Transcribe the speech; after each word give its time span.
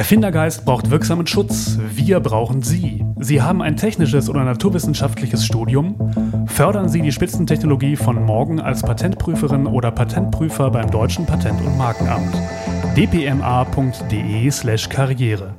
Erfindergeist 0.00 0.64
braucht 0.64 0.88
wirksamen 0.88 1.26
Schutz. 1.26 1.76
Wir 1.92 2.20
brauchen 2.20 2.62
Sie. 2.62 3.04
Sie 3.18 3.42
haben 3.42 3.60
ein 3.60 3.76
technisches 3.76 4.30
oder 4.30 4.44
naturwissenschaftliches 4.44 5.44
Studium? 5.44 6.46
Fördern 6.46 6.88
Sie 6.88 7.02
die 7.02 7.12
Spitzentechnologie 7.12 7.96
von 7.96 8.24
morgen 8.24 8.60
als 8.60 8.80
Patentprüferin 8.80 9.66
oder 9.66 9.90
Patentprüfer 9.90 10.70
beim 10.70 10.90
Deutschen 10.90 11.26
Patent- 11.26 11.60
und 11.60 11.76
Markenamt. 11.76 12.34
dpma.de/karriere. 12.96 15.54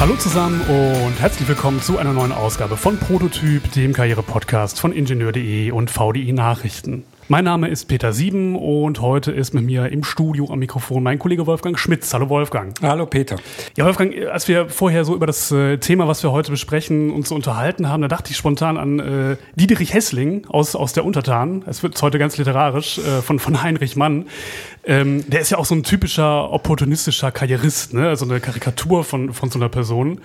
Hallo 0.00 0.16
zusammen 0.16 0.62
und 0.62 1.20
herzlich 1.20 1.46
willkommen 1.46 1.82
zu 1.82 1.98
einer 1.98 2.14
neuen 2.14 2.32
Ausgabe 2.32 2.78
von 2.78 2.96
Prototyp, 2.96 3.70
dem 3.72 3.92
Karriere-Podcast 3.92 4.80
von 4.80 4.92
Ingenieur.de 4.92 5.70
und 5.70 5.90
VDI 5.90 6.32
Nachrichten. 6.32 7.04
Mein 7.26 7.44
Name 7.44 7.68
ist 7.68 7.86
Peter 7.86 8.12
Sieben 8.12 8.54
und 8.54 9.00
heute 9.00 9.32
ist 9.32 9.54
mit 9.54 9.64
mir 9.64 9.90
im 9.90 10.04
Studio 10.04 10.50
am 10.52 10.58
Mikrofon 10.58 11.02
mein 11.02 11.18
Kollege 11.18 11.46
Wolfgang 11.46 11.78
Schmitz. 11.78 12.12
Hallo 12.12 12.28
Wolfgang. 12.28 12.74
Hallo 12.82 13.06
Peter. 13.06 13.36
Ja, 13.78 13.86
Wolfgang, 13.86 14.14
als 14.26 14.46
wir 14.46 14.68
vorher 14.68 15.06
so 15.06 15.14
über 15.14 15.26
das 15.26 15.50
äh, 15.50 15.78
Thema, 15.78 16.06
was 16.06 16.22
wir 16.22 16.32
heute 16.32 16.50
besprechen, 16.50 17.10
uns 17.10 17.32
unterhalten 17.32 17.88
haben, 17.88 18.02
da 18.02 18.08
dachte 18.08 18.30
ich 18.30 18.36
spontan 18.36 18.76
an 18.76 18.98
äh, 18.98 19.36
Dietrich 19.54 19.94
Hessling 19.94 20.46
aus, 20.48 20.76
aus 20.76 20.92
der 20.92 21.06
Untertan. 21.06 21.64
Es 21.66 21.82
wird 21.82 22.00
heute 22.02 22.18
ganz 22.18 22.36
literarisch 22.36 22.98
äh, 22.98 23.22
von, 23.22 23.38
von 23.38 23.62
Heinrich 23.62 23.96
Mann. 23.96 24.26
Ähm, 24.84 25.24
der 25.26 25.40
ist 25.40 25.48
ja 25.48 25.56
auch 25.56 25.64
so 25.64 25.74
ein 25.74 25.82
typischer 25.82 26.52
opportunistischer 26.52 27.32
Karrierist, 27.32 27.94
ne? 27.94 28.06
also 28.06 28.26
eine 28.26 28.38
Karikatur 28.38 29.02
von, 29.02 29.32
von 29.32 29.48
so 29.48 29.58
einer 29.58 29.70
Person. 29.70 30.20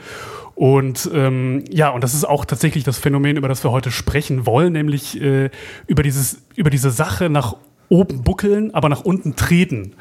Und 0.60 1.10
ähm, 1.14 1.64
ja, 1.70 1.88
und 1.88 2.04
das 2.04 2.14
ist 2.14 2.26
auch 2.28 2.44
tatsächlich 2.44 2.84
das 2.84 2.98
Phänomen, 2.98 3.38
über 3.38 3.48
das 3.48 3.64
wir 3.64 3.72
heute 3.72 3.92
sprechen 3.92 4.46
wollen, 4.46 4.74
nämlich 4.74 5.22
äh, 5.22 5.52
über, 5.88 6.04
dieses, 6.04 6.42
über 6.58 6.70
diese 6.70 6.92
Sache 6.92 7.30
nach 7.30 7.56
oben 7.88 8.24
buckeln, 8.24 8.74
aber 8.74 8.90
nach 8.90 9.06
unten 9.06 9.38
treten. 9.38 9.94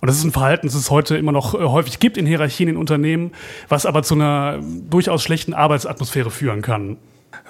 Und 0.00 0.06
das 0.06 0.16
ist 0.16 0.22
ein 0.22 0.30
Verhalten, 0.30 0.68
das 0.68 0.76
es 0.76 0.88
heute 0.92 1.16
immer 1.16 1.32
noch 1.32 1.56
äh, 1.56 1.64
häufig 1.64 1.98
gibt 1.98 2.16
in 2.16 2.26
Hierarchien 2.26 2.68
in 2.68 2.76
Unternehmen, 2.76 3.32
was 3.68 3.86
aber 3.86 4.04
zu 4.04 4.14
einer 4.14 4.60
durchaus 4.88 5.20
schlechten 5.20 5.52
Arbeitsatmosphäre 5.52 6.30
führen 6.30 6.62
kann. 6.62 6.96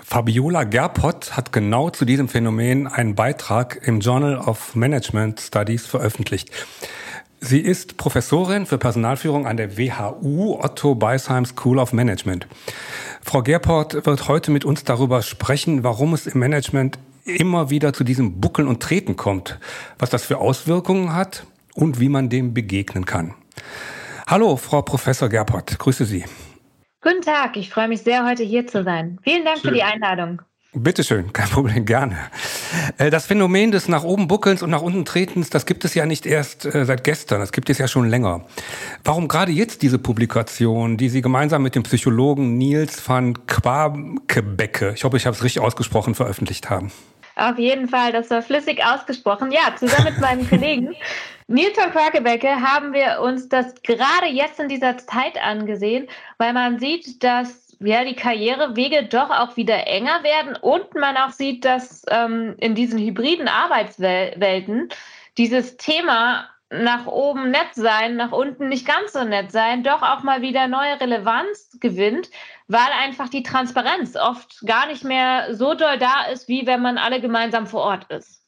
Fabiola 0.02 0.64
Gerpott 0.64 1.36
hat 1.36 1.52
genau 1.52 1.91
zu 1.91 2.06
diesem 2.06 2.28
Phänomen 2.28 2.86
einen 2.86 3.14
Beitrag 3.14 3.78
im 3.84 4.00
Journal 4.00 4.39
of 4.39 4.74
Management 4.74 5.39
Studies 5.39 5.84
veröffentlicht. 5.84 6.50
Sie 7.47 7.61
ist 7.61 7.98
Professorin 7.98 8.64
für 8.64 8.78
Personalführung 8.78 9.47
an 9.47 9.59
der 9.59 9.77
WHU 9.77 10.59
Otto 10.62 10.95
Beisheim 10.95 11.45
School 11.45 11.78
of 11.78 11.92
Management. 11.92 12.47
Frau 13.20 13.42
Gerport 13.42 14.06
wird 14.06 14.28
heute 14.28 14.51
mit 14.51 14.64
uns 14.64 14.84
darüber 14.84 15.20
sprechen, 15.20 15.84
warum 15.84 16.14
es 16.14 16.27
im 16.27 16.39
Management 16.39 16.98
immer 17.27 17.69
wieder 17.69 17.92
zu 17.92 18.03
diesem 18.03 18.41
Buckeln 18.41 18.67
und 18.67 18.83
Treten 18.83 19.17
kommt, 19.17 19.59
was 19.98 20.09
das 20.09 20.25
für 20.25 20.39
Auswirkungen 20.39 21.12
hat 21.12 21.45
und 21.75 22.01
wie 22.01 22.09
man 22.09 22.31
dem 22.31 22.55
begegnen 22.55 23.05
kann. 23.05 23.34
Hallo, 24.27 24.56
Frau 24.56 24.81
Professor 24.81 25.29
Gerport, 25.29 25.79
grüße 25.79 26.06
Sie. 26.06 26.25
Guten 27.03 27.20
Tag, 27.20 27.58
ich 27.58 27.69
freue 27.69 27.89
mich 27.89 28.01
sehr, 28.01 28.27
heute 28.27 28.42
hier 28.42 28.67
zu 28.67 28.83
sein. 28.84 29.19
Vielen 29.23 29.45
Dank 29.45 29.58
Schön. 29.58 29.69
für 29.69 29.75
die 29.75 29.83
Einladung. 29.83 30.41
Bitteschön, 30.73 31.31
kein 31.34 31.48
Problem, 31.51 31.84
gerne. 31.84 32.17
Äh, 32.98 33.11
das 33.11 33.27
Phänomen 33.27 33.70
des 33.70 33.89
nach 33.89 34.05
oben 34.05 34.28
Buckelns 34.28 34.62
und 34.62 34.70
nach 34.70 34.83
unten 34.83 35.05
Tretens, 35.05 35.50
das 35.50 35.67
gibt 35.67 35.84
es 35.84 35.94
ja 35.94 36.06
nicht 36.06 36.27
erst 36.27 36.64
äh, 36.67 36.84
seit 36.84 37.05
gestern, 37.05 37.41
das 37.41 37.53
gibt 37.53 37.70
es 37.70 37.78
ja 37.78 37.89
schon 37.89 38.08
länger. 38.08 38.44
Warum 39.03 39.28
gerade 39.28 39.53
jetzt 39.53 39.83
diese 39.83 39.98
Publikation, 39.98 40.97
die 40.97 41.08
Sie 41.08 41.22
gemeinsam 41.22 41.62
mit 41.62 41.75
dem 41.75 41.83
Psychologen 41.83 42.56
Niels 42.56 43.06
van 43.08 43.47
Quabekebecke, 43.47 44.92
ich 44.95 45.05
hoffe, 45.05 45.17
ich 45.17 45.27
habe 45.27 45.36
es 45.36 45.42
richtig 45.42 45.62
ausgesprochen, 45.62 46.14
veröffentlicht 46.14 46.70
haben? 46.70 46.91
Auf 47.36 47.58
jeden 47.58 47.89
Fall, 47.89 48.12
das 48.12 48.30
war 48.30 48.42
flüssig 48.42 48.84
ausgesprochen. 48.84 49.50
Ja, 49.50 49.75
zusammen 49.77 50.05
mit 50.05 50.20
meinem 50.20 50.48
Kollegen 50.48 50.95
Nils 51.47 51.77
van 51.77 51.91
Quakebecke 51.91 52.48
haben 52.48 52.92
wir 52.92 53.20
uns 53.20 53.48
das 53.48 53.75
gerade 53.83 54.28
jetzt 54.30 54.61
in 54.61 54.69
dieser 54.69 54.97
Zeit 54.98 55.36
angesehen, 55.42 56.08
weil 56.39 56.52
man 56.52 56.78
sieht, 56.78 57.22
dass 57.22 57.64
ja, 57.84 58.04
die 58.04 58.16
Karrierewege 58.16 59.05
doch 59.05 59.30
auch 59.30 59.56
wieder 59.56 59.86
enger 59.86 60.22
werden 60.22 60.56
und 60.56 60.95
man 60.95 61.17
auch 61.17 61.30
sieht, 61.30 61.64
dass 61.64 62.05
ähm, 62.08 62.55
in 62.58 62.74
diesen 62.74 62.98
hybriden 62.98 63.48
Arbeitswelten 63.48 64.89
dieses 65.36 65.77
Thema 65.77 66.48
nach 66.70 67.06
oben 67.06 67.50
nett 67.50 67.74
sein, 67.74 68.17
nach 68.17 68.33
unten 68.33 68.68
nicht 68.68 68.86
ganz 68.86 69.12
so 69.12 69.24
nett 69.24 69.52
sein, 69.52 69.83
doch 69.84 70.02
auch 70.02 70.23
mal 70.23 70.42
wieder 70.42 70.67
neue 70.67 71.00
Relevanz 71.00 71.78
gewinnt, 71.80 72.30
weil 72.68 72.80
einfach 73.00 73.28
die 73.28 73.42
Transparenz 73.42 74.17
oft 74.17 74.61
gar 74.67 74.86
nicht 74.86 75.05
mehr 75.05 75.55
so 75.55 75.74
doll 75.74 75.98
da 75.98 76.24
ist, 76.33 76.48
wie 76.48 76.67
wenn 76.67 76.83
man 76.83 76.98
alle 76.98 77.20
gemeinsam 77.20 77.67
vor 77.67 77.83
Ort 77.83 78.11
ist. 78.11 78.43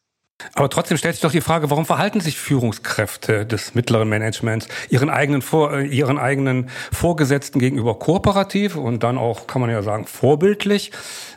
Aber 0.54 0.68
trotzdem 0.68 0.98
stellt 0.98 1.14
sich 1.14 1.22
doch 1.22 1.32
die 1.32 1.40
Frage, 1.40 1.70
warum 1.70 1.86
verhalten 1.86 2.20
sich 2.20 2.38
Führungskräfte 2.38 3.46
des 3.46 3.74
mittleren 3.74 4.08
Managements 4.08 4.68
ihren 4.90 5.08
eigenen, 5.08 5.40
Vor 5.40 5.72
äh, 5.72 5.86
ihren 5.86 6.18
eigenen 6.18 6.68
Vorgesetzten 6.92 7.58
gegenüber 7.58 7.98
kooperativ 7.98 8.76
und 8.76 9.02
dann 9.02 9.16
auch, 9.16 9.46
kann 9.46 9.60
man 9.60 9.70
ja 9.70 9.82
sagen, 9.82 10.06
vorbildlich, 10.06 10.92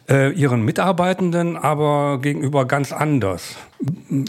äh, 0.10 0.32
ihren 0.34 0.64
Mitarbeitenden 0.64 1.56
aber 1.56 2.20
gegenüber 2.22 2.66
ganz 2.66 2.92
anders? 2.92 3.56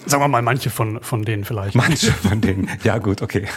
Sagen 0.07 0.23
wir 0.23 0.29
mal, 0.29 0.43
manche 0.43 0.71
von, 0.71 1.03
von 1.03 1.25
denen 1.25 1.45
vielleicht. 1.45 1.75
Manche 1.75 2.13
von 2.13 2.41
denen, 2.41 2.71
ja 2.85 2.99
gut, 2.99 3.23
okay. 3.23 3.49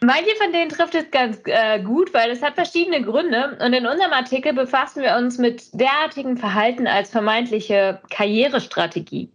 Manche 0.00 0.34
von 0.36 0.52
denen 0.52 0.68
trifft 0.68 0.94
es 0.96 1.10
ganz 1.12 1.40
äh, 1.44 1.80
gut, 1.80 2.12
weil 2.12 2.30
es 2.30 2.42
hat 2.42 2.54
verschiedene 2.54 3.02
Gründe. 3.02 3.56
Und 3.64 3.72
in 3.72 3.86
unserem 3.86 4.12
Artikel 4.12 4.52
befassen 4.52 5.02
wir 5.02 5.16
uns 5.16 5.38
mit 5.38 5.62
derartigem 5.72 6.36
Verhalten 6.36 6.88
als 6.88 7.10
vermeintliche 7.10 8.00
Karrierestrategie. 8.10 9.30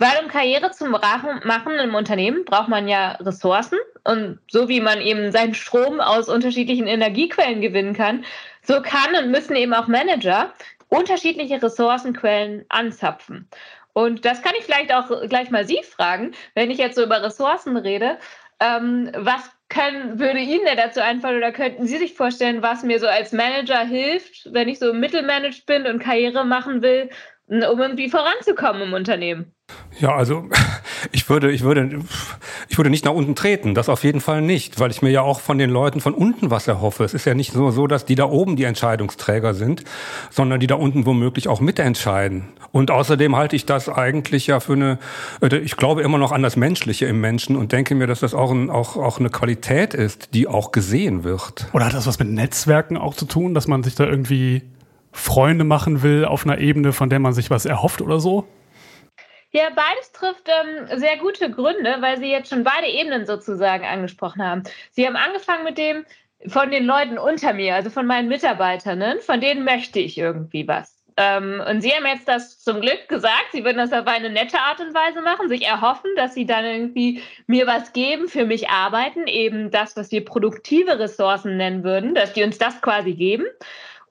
Weil 0.00 0.24
um 0.24 0.28
Karriere 0.28 0.70
zu 0.70 0.86
machen 0.86 1.78
im 1.78 1.94
Unternehmen 1.94 2.46
braucht 2.46 2.70
man 2.70 2.88
ja 2.88 3.12
Ressourcen. 3.20 3.78
Und 4.02 4.38
so 4.50 4.66
wie 4.70 4.80
man 4.80 5.02
eben 5.02 5.30
seinen 5.30 5.52
Strom 5.52 6.00
aus 6.00 6.30
unterschiedlichen 6.30 6.86
Energiequellen 6.86 7.60
gewinnen 7.60 7.92
kann, 7.92 8.24
so 8.62 8.80
kann 8.80 9.14
und 9.14 9.30
müssen 9.30 9.56
eben 9.56 9.74
auch 9.74 9.88
Manager 9.88 10.54
unterschiedliche 10.88 11.62
Ressourcenquellen 11.62 12.64
anzapfen. 12.70 13.46
Und 13.92 14.24
das 14.24 14.40
kann 14.40 14.54
ich 14.58 14.64
vielleicht 14.64 14.90
auch 14.90 15.28
gleich 15.28 15.50
mal 15.50 15.66
Sie 15.66 15.82
fragen, 15.82 16.32
wenn 16.54 16.70
ich 16.70 16.78
jetzt 16.78 16.96
so 16.96 17.02
über 17.04 17.22
Ressourcen 17.22 17.76
rede. 17.76 18.16
Ähm, 18.58 19.12
was 19.14 19.50
können, 19.68 20.18
würde 20.18 20.40
Ihnen 20.40 20.64
denn 20.66 20.76
dazu 20.76 21.00
einfallen 21.00 21.36
oder 21.36 21.52
könnten 21.52 21.86
Sie 21.86 21.98
sich 21.98 22.14
vorstellen, 22.14 22.62
was 22.62 22.82
mir 22.82 22.98
so 23.00 23.06
als 23.06 23.32
Manager 23.32 23.80
hilft, 23.80 24.52
wenn 24.52 24.68
ich 24.68 24.78
so 24.78 24.92
mittelmanaged 24.92 25.64
bin 25.66 25.86
und 25.86 26.00
Karriere 26.00 26.44
machen 26.44 26.82
will, 26.82 27.10
um 27.50 27.80
irgendwie 27.80 28.08
voranzukommen 28.08 28.82
im 28.82 28.92
Unternehmen? 28.92 29.52
Ja, 29.98 30.14
also 30.14 30.48
ich 31.12 31.28
würde, 31.28 31.50
ich 31.50 31.62
würde, 31.62 32.00
ich 32.68 32.78
würde 32.78 32.90
nicht 32.90 33.04
nach 33.04 33.12
unten 33.12 33.34
treten, 33.34 33.74
das 33.74 33.88
auf 33.88 34.04
jeden 34.04 34.20
Fall 34.20 34.40
nicht, 34.40 34.78
weil 34.78 34.90
ich 34.90 35.02
mir 35.02 35.10
ja 35.10 35.22
auch 35.22 35.40
von 35.40 35.58
den 35.58 35.70
Leuten 35.70 36.00
von 36.00 36.14
unten 36.14 36.50
was 36.50 36.68
erhoffe. 36.68 37.04
Es 37.04 37.12
ist 37.12 37.24
ja 37.24 37.34
nicht 37.34 37.54
nur 37.54 37.72
so, 37.72 37.86
dass 37.86 38.04
die 38.04 38.14
da 38.14 38.24
oben 38.24 38.56
die 38.56 38.64
Entscheidungsträger 38.64 39.54
sind, 39.54 39.84
sondern 40.30 40.60
die 40.60 40.66
da 40.66 40.76
unten 40.76 41.06
womöglich 41.06 41.48
auch 41.48 41.60
mitentscheiden. 41.60 42.48
Und 42.72 42.92
außerdem 42.92 43.34
halte 43.36 43.56
ich 43.56 43.66
das 43.66 43.88
eigentlich 43.88 44.46
ja 44.46 44.60
für 44.60 44.74
eine, 44.74 44.98
äh, 45.40 45.56
ich 45.58 45.76
glaube 45.76 46.02
immer 46.02 46.18
noch 46.18 46.30
an 46.32 46.42
das 46.42 46.56
Menschliche 46.56 47.06
im 47.06 47.20
Menschen 47.20 47.56
und 47.56 47.72
denke 47.72 47.96
mir, 47.96 48.06
dass 48.06 48.20
das 48.20 48.32
auch, 48.32 48.52
ein, 48.52 48.70
auch, 48.70 48.96
auch 48.96 49.18
eine 49.18 49.30
Qualität 49.30 49.92
ist, 49.92 50.34
die 50.34 50.46
auch 50.46 50.70
gesehen 50.70 51.24
wird. 51.24 51.66
Oder 51.72 51.86
hat 51.86 51.94
das 51.94 52.06
was 52.06 52.20
mit 52.20 52.28
Netzwerken 52.28 52.96
auch 52.96 53.14
zu 53.14 53.24
tun, 53.24 53.54
dass 53.54 53.66
man 53.66 53.82
sich 53.82 53.96
da 53.96 54.04
irgendwie 54.04 54.62
Freunde 55.12 55.64
machen 55.64 56.02
will 56.02 56.24
auf 56.24 56.44
einer 56.44 56.58
Ebene, 56.58 56.92
von 56.92 57.10
der 57.10 57.18
man 57.18 57.32
sich 57.32 57.50
was 57.50 57.66
erhofft 57.66 58.00
oder 58.00 58.20
so? 58.20 58.46
Ja, 59.52 59.64
beides 59.74 60.12
trifft 60.12 60.48
ähm, 60.48 60.98
sehr 60.98 61.18
gute 61.18 61.50
Gründe, 61.50 61.96
weil 62.00 62.18
Sie 62.18 62.30
jetzt 62.30 62.50
schon 62.50 62.62
beide 62.62 62.86
Ebenen 62.86 63.26
sozusagen 63.26 63.84
angesprochen 63.84 64.44
haben. 64.44 64.62
Sie 64.92 65.06
haben 65.06 65.16
angefangen 65.16 65.64
mit 65.64 65.76
dem 65.76 66.04
von 66.46 66.70
den 66.70 66.86
Leuten 66.86 67.18
unter 67.18 67.52
mir, 67.52 67.74
also 67.74 67.90
von 67.90 68.06
meinen 68.06 68.28
Mitarbeitern, 68.28 69.20
von 69.20 69.40
denen 69.40 69.64
möchte 69.64 69.98
ich 69.98 70.16
irgendwie 70.16 70.66
was. 70.66 70.96
Ähm, 71.16 71.62
und 71.68 71.82
Sie 71.82 71.92
haben 71.92 72.06
jetzt 72.06 72.28
das 72.28 72.60
zum 72.60 72.80
Glück 72.80 73.08
gesagt, 73.08 73.48
Sie 73.52 73.64
würden 73.64 73.76
das 73.76 73.92
auf 73.92 74.06
eine 74.06 74.30
nette 74.30 74.58
Art 74.58 74.80
und 74.80 74.94
Weise 74.94 75.20
machen, 75.20 75.48
sich 75.48 75.66
erhoffen, 75.66 76.10
dass 76.16 76.34
Sie 76.34 76.46
dann 76.46 76.64
irgendwie 76.64 77.22
mir 77.46 77.66
was 77.66 77.92
geben, 77.92 78.28
für 78.28 78.46
mich 78.46 78.70
arbeiten, 78.70 79.26
eben 79.26 79.70
das, 79.70 79.96
was 79.96 80.10
wir 80.12 80.24
produktive 80.24 80.98
Ressourcen 80.98 81.56
nennen 81.56 81.84
würden, 81.84 82.14
dass 82.14 82.32
die 82.32 82.44
uns 82.44 82.56
das 82.56 82.80
quasi 82.80 83.12
geben. 83.14 83.44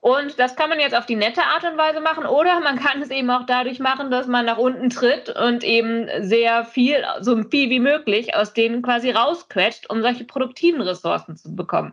Und 0.00 0.38
das 0.38 0.56
kann 0.56 0.70
man 0.70 0.80
jetzt 0.80 0.94
auf 0.94 1.04
die 1.04 1.16
nette 1.16 1.42
Art 1.42 1.62
und 1.64 1.76
Weise 1.76 2.00
machen 2.00 2.24
oder 2.24 2.60
man 2.60 2.78
kann 2.78 3.02
es 3.02 3.10
eben 3.10 3.30
auch 3.30 3.44
dadurch 3.44 3.80
machen, 3.80 4.10
dass 4.10 4.26
man 4.26 4.46
nach 4.46 4.56
unten 4.56 4.88
tritt 4.88 5.28
und 5.28 5.62
eben 5.62 6.08
sehr 6.20 6.64
viel, 6.64 7.04
so 7.20 7.36
viel 7.42 7.68
wie 7.68 7.80
möglich 7.80 8.34
aus 8.34 8.54
denen 8.54 8.80
quasi 8.80 9.10
rausquetscht, 9.10 9.90
um 9.90 10.00
solche 10.00 10.24
produktiven 10.24 10.80
Ressourcen 10.80 11.36
zu 11.36 11.54
bekommen. 11.54 11.92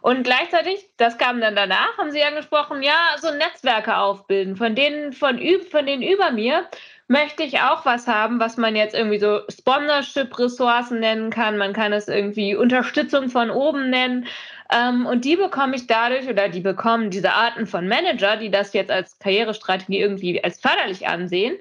Und 0.00 0.22
gleichzeitig, 0.22 0.88
das 0.98 1.18
kam 1.18 1.40
dann 1.40 1.56
danach, 1.56 1.98
haben 1.98 2.12
Sie 2.12 2.22
angesprochen, 2.22 2.82
ja, 2.82 3.16
so 3.20 3.30
Netzwerke 3.32 3.96
aufbilden. 3.96 4.56
Von 4.56 4.74
denen, 4.74 5.12
von, 5.12 5.40
von 5.70 5.86
denen 5.86 6.02
über 6.02 6.30
mir 6.30 6.68
möchte 7.08 7.42
ich 7.42 7.60
auch 7.60 7.84
was 7.84 8.06
haben, 8.06 8.40
was 8.40 8.56
man 8.56 8.76
jetzt 8.76 8.94
irgendwie 8.94 9.18
so 9.18 9.40
Sponsorship-Ressourcen 9.48 11.00
nennen 11.00 11.30
kann. 11.30 11.58
Man 11.58 11.72
kann 11.72 11.92
es 11.92 12.08
irgendwie 12.08 12.54
Unterstützung 12.54 13.30
von 13.30 13.50
oben 13.50 13.90
nennen. 13.90 14.26
Ähm, 14.72 15.06
und 15.06 15.24
die 15.24 15.36
bekomme 15.36 15.76
ich 15.76 15.86
dadurch 15.86 16.28
oder 16.28 16.48
die 16.48 16.60
bekommen 16.60 17.10
diese 17.10 17.32
Arten 17.32 17.66
von 17.66 17.86
Manager, 17.88 18.36
die 18.36 18.50
das 18.50 18.72
jetzt 18.72 18.90
als 18.90 19.18
Karrierestrategie 19.18 20.00
irgendwie 20.00 20.42
als 20.42 20.60
förderlich 20.60 21.06
ansehen, 21.06 21.56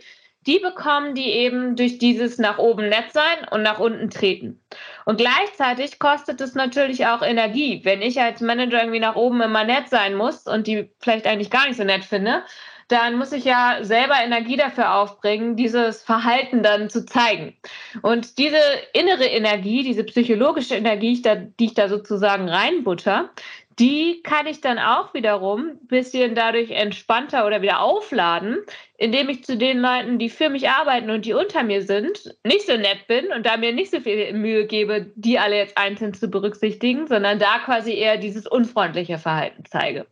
die 0.47 0.59
bekommen 0.59 1.15
die 1.15 1.29
eben 1.29 1.75
durch 1.75 1.97
dieses 1.97 2.37
nach 2.37 2.59
oben 2.59 2.89
nett 2.89 3.11
sein 3.11 3.47
und 3.49 3.63
nach 3.63 3.79
unten 3.79 4.09
treten. 4.09 4.61
Und 5.05 5.17
gleichzeitig 5.17 5.97
kostet 5.97 6.39
es 6.39 6.53
natürlich 6.53 7.07
auch 7.07 7.23
Energie. 7.23 7.81
Wenn 7.83 8.01
ich 8.01 8.21
als 8.21 8.41
Manager 8.41 8.79
irgendwie 8.79 8.99
nach 8.99 9.15
oben 9.15 9.41
immer 9.41 9.63
nett 9.63 9.89
sein 9.89 10.15
muss 10.15 10.45
und 10.45 10.67
die 10.67 10.89
vielleicht 10.99 11.25
eigentlich 11.25 11.49
gar 11.49 11.67
nicht 11.67 11.77
so 11.77 11.83
nett 11.83 12.05
finde, 12.05 12.43
dann 12.87 13.17
muss 13.17 13.31
ich 13.31 13.45
ja 13.45 13.79
selber 13.81 14.15
Energie 14.23 14.57
dafür 14.57 14.95
aufbringen, 14.95 15.55
dieses 15.55 16.03
Verhalten 16.03 16.61
dann 16.61 16.89
zu 16.89 17.05
zeigen. 17.05 17.55
Und 18.01 18.37
diese 18.37 18.59
innere 18.93 19.25
Energie, 19.25 19.83
diese 19.83 20.03
psychologische 20.03 20.75
Energie, 20.75 21.21
die 21.59 21.65
ich 21.65 21.73
da 21.73 21.89
sozusagen 21.89 22.47
reinbutter, 22.47 23.31
die 23.79 24.21
kann 24.23 24.47
ich 24.47 24.61
dann 24.61 24.79
auch 24.79 25.13
wiederum 25.13 25.71
ein 25.71 25.87
bisschen 25.87 26.33
dadurch 26.33 26.71
entspannter 26.71 27.45
oder 27.45 27.61
wieder 27.61 27.81
aufladen, 27.81 28.59
indem 28.97 29.27
ich 29.29 29.43
zu 29.43 29.57
den 29.57 29.79
Leuten, 29.79 30.17
die 30.17 30.29
für 30.29 30.49
mich 30.49 30.69
arbeiten 30.69 31.09
und 31.09 31.25
die 31.25 31.33
unter 31.33 31.63
mir 31.63 31.81
sind, 31.81 32.35
nicht 32.45 32.67
so 32.67 32.77
nett 32.77 33.07
bin 33.07 33.33
und 33.33 33.45
da 33.45 33.57
mir 33.57 33.73
nicht 33.73 33.91
so 33.91 33.99
viel 33.99 34.31
Mühe 34.33 34.65
gebe, 34.65 35.11
die 35.15 35.39
alle 35.39 35.57
jetzt 35.57 35.77
einzeln 35.77 36.13
zu 36.13 36.29
berücksichtigen, 36.29 37.07
sondern 37.07 37.39
da 37.39 37.59
quasi 37.59 37.93
eher 37.93 38.17
dieses 38.17 38.47
unfreundliche 38.47 39.17
Verhalten 39.17 39.63
zeige. 39.69 40.05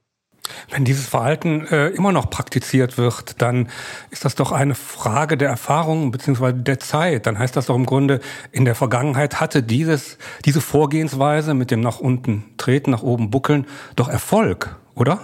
Wenn 0.70 0.84
dieses 0.84 1.08
Verhalten 1.08 1.66
äh, 1.68 1.88
immer 1.90 2.12
noch 2.12 2.30
praktiziert 2.30 2.98
wird, 2.98 3.42
dann 3.42 3.70
ist 4.12 4.26
das 4.26 4.36
doch 4.36 4.52
eine 4.52 4.76
Frage 4.76 5.38
der 5.38 5.50
Erfahrung 5.50 6.12
bzw. 6.12 6.54
der 6.54 6.80
Zeit. 6.80 7.26
Dann 7.28 7.40
heißt 7.40 7.56
das 7.56 7.68
doch 7.68 7.76
im 7.76 7.86
Grunde, 7.86 8.20
in 8.52 8.66
der 8.66 8.76
Vergangenheit 8.76 9.40
hatte 9.40 9.64
dieses, 9.64 10.18
diese 10.46 10.62
Vorgehensweise 10.62 11.54
mit 11.54 11.72
dem 11.72 11.80
nach 11.80 12.00
unten 12.00 12.54
treten, 12.58 12.92
nach 12.92 13.04
oben 13.04 13.30
buckeln 13.30 13.68
doch 13.96 14.10
Erfolg, 14.10 14.76
oder? 14.96 15.22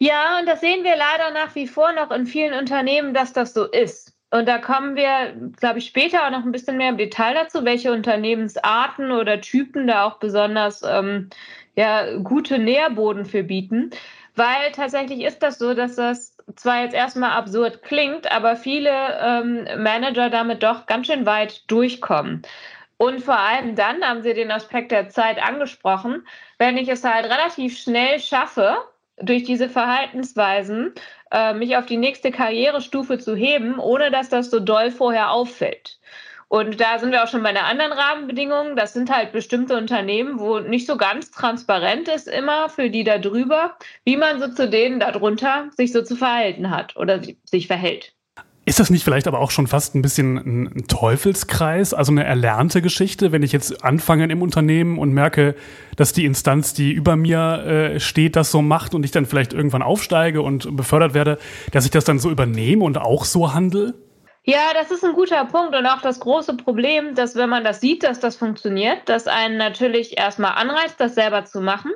Ja, 0.00 0.38
und 0.38 0.46
das 0.46 0.60
sehen 0.60 0.84
wir 0.84 0.96
leider 0.96 1.32
nach 1.32 1.54
wie 1.54 1.66
vor 1.66 1.92
noch 1.92 2.10
in 2.10 2.26
vielen 2.26 2.54
Unternehmen, 2.54 3.14
dass 3.14 3.32
das 3.32 3.54
so 3.54 3.64
ist. 3.64 4.14
Und 4.30 4.46
da 4.46 4.58
kommen 4.58 4.94
wir, 4.94 5.34
glaube 5.58 5.78
ich, 5.78 5.86
später 5.86 6.26
auch 6.26 6.30
noch 6.30 6.44
ein 6.44 6.52
bisschen 6.52 6.76
mehr 6.76 6.90
im 6.90 6.98
Detail 6.98 7.34
dazu, 7.34 7.64
welche 7.64 7.92
Unternehmensarten 7.92 9.10
oder 9.10 9.40
Typen 9.40 9.86
da 9.86 10.04
auch 10.04 10.18
besonders 10.18 10.82
ähm, 10.86 11.30
ja, 11.76 12.18
gute 12.18 12.58
Nährboden 12.58 13.24
für 13.24 13.42
bieten. 13.42 13.90
Weil 14.38 14.70
tatsächlich 14.70 15.22
ist 15.24 15.42
das 15.42 15.58
so, 15.58 15.74
dass 15.74 15.96
das 15.96 16.36
zwar 16.54 16.84
jetzt 16.84 16.94
erstmal 16.94 17.32
absurd 17.32 17.82
klingt, 17.82 18.30
aber 18.30 18.54
viele 18.54 18.90
ähm, 19.20 19.66
Manager 19.82 20.30
damit 20.30 20.62
doch 20.62 20.86
ganz 20.86 21.08
schön 21.08 21.26
weit 21.26 21.68
durchkommen. 21.68 22.42
Und 22.98 23.20
vor 23.20 23.36
allem 23.36 23.74
dann 23.74 24.00
haben 24.02 24.22
Sie 24.22 24.34
den 24.34 24.52
Aspekt 24.52 24.92
der 24.92 25.08
Zeit 25.08 25.42
angesprochen, 25.42 26.24
wenn 26.56 26.76
ich 26.76 26.88
es 26.88 27.02
halt 27.02 27.24
relativ 27.24 27.76
schnell 27.78 28.20
schaffe, 28.20 28.78
durch 29.20 29.42
diese 29.42 29.68
Verhaltensweisen 29.68 30.92
äh, 31.32 31.52
mich 31.54 31.76
auf 31.76 31.86
die 31.86 31.96
nächste 31.96 32.30
Karrierestufe 32.30 33.18
zu 33.18 33.34
heben, 33.34 33.80
ohne 33.80 34.12
dass 34.12 34.28
das 34.28 34.50
so 34.50 34.60
doll 34.60 34.92
vorher 34.92 35.32
auffällt. 35.32 35.98
Und 36.48 36.80
da 36.80 36.98
sind 36.98 37.12
wir 37.12 37.22
auch 37.22 37.28
schon 37.28 37.42
bei 37.42 37.50
einer 37.50 37.66
anderen 37.66 37.92
Rahmenbedingung. 37.92 38.74
Das 38.74 38.94
sind 38.94 39.10
halt 39.14 39.32
bestimmte 39.32 39.76
Unternehmen, 39.76 40.38
wo 40.38 40.58
nicht 40.60 40.86
so 40.86 40.96
ganz 40.96 41.30
transparent 41.30 42.08
ist 42.08 42.26
immer 42.26 42.70
für 42.70 42.88
die 42.88 43.04
da 43.04 43.18
drüber, 43.18 43.76
wie 44.04 44.16
man 44.16 44.40
so 44.40 44.48
zu 44.48 44.68
denen 44.68 44.98
darunter 44.98 45.68
sich 45.76 45.92
so 45.92 46.02
zu 46.02 46.16
verhalten 46.16 46.70
hat 46.70 46.96
oder 46.96 47.20
sich 47.44 47.66
verhält. 47.66 48.14
Ist 48.64 48.80
das 48.80 48.90
nicht 48.90 49.02
vielleicht 49.02 49.26
aber 49.26 49.40
auch 49.40 49.50
schon 49.50 49.66
fast 49.66 49.94
ein 49.94 50.02
bisschen 50.02 50.36
ein 50.36 50.86
Teufelskreis, 50.88 51.94
also 51.94 52.12
eine 52.12 52.24
erlernte 52.24 52.82
Geschichte, 52.82 53.32
wenn 53.32 53.42
ich 53.42 53.52
jetzt 53.52 53.82
anfange 53.82 54.30
im 54.30 54.42
Unternehmen 54.42 54.98
und 54.98 55.10
merke, 55.10 55.54
dass 55.96 56.12
die 56.12 56.26
Instanz, 56.26 56.74
die 56.74 56.92
über 56.92 57.16
mir 57.16 57.64
äh, 57.64 58.00
steht, 58.00 58.36
das 58.36 58.50
so 58.50 58.60
macht 58.60 58.94
und 58.94 59.04
ich 59.04 59.10
dann 59.10 59.24
vielleicht 59.24 59.54
irgendwann 59.54 59.80
aufsteige 59.80 60.42
und 60.42 60.76
befördert 60.76 61.14
werde, 61.14 61.38
dass 61.72 61.86
ich 61.86 61.90
das 61.90 62.04
dann 62.04 62.18
so 62.18 62.30
übernehme 62.30 62.84
und 62.84 62.98
auch 62.98 63.24
so 63.24 63.54
handle? 63.54 63.94
Ja, 64.44 64.72
das 64.72 64.90
ist 64.90 65.04
ein 65.04 65.12
guter 65.12 65.44
Punkt 65.44 65.76
und 65.76 65.86
auch 65.86 66.00
das 66.00 66.20
große 66.20 66.56
Problem, 66.56 67.14
dass 67.14 67.36
wenn 67.36 67.50
man 67.50 67.64
das 67.64 67.80
sieht, 67.80 68.02
dass 68.02 68.18
das 68.18 68.36
funktioniert, 68.36 69.08
dass 69.08 69.26
einen 69.26 69.58
natürlich 69.58 70.16
erstmal 70.16 70.52
anreizt, 70.52 70.98
das 71.00 71.14
selber 71.14 71.44
zu 71.44 71.60
machen. 71.60 71.92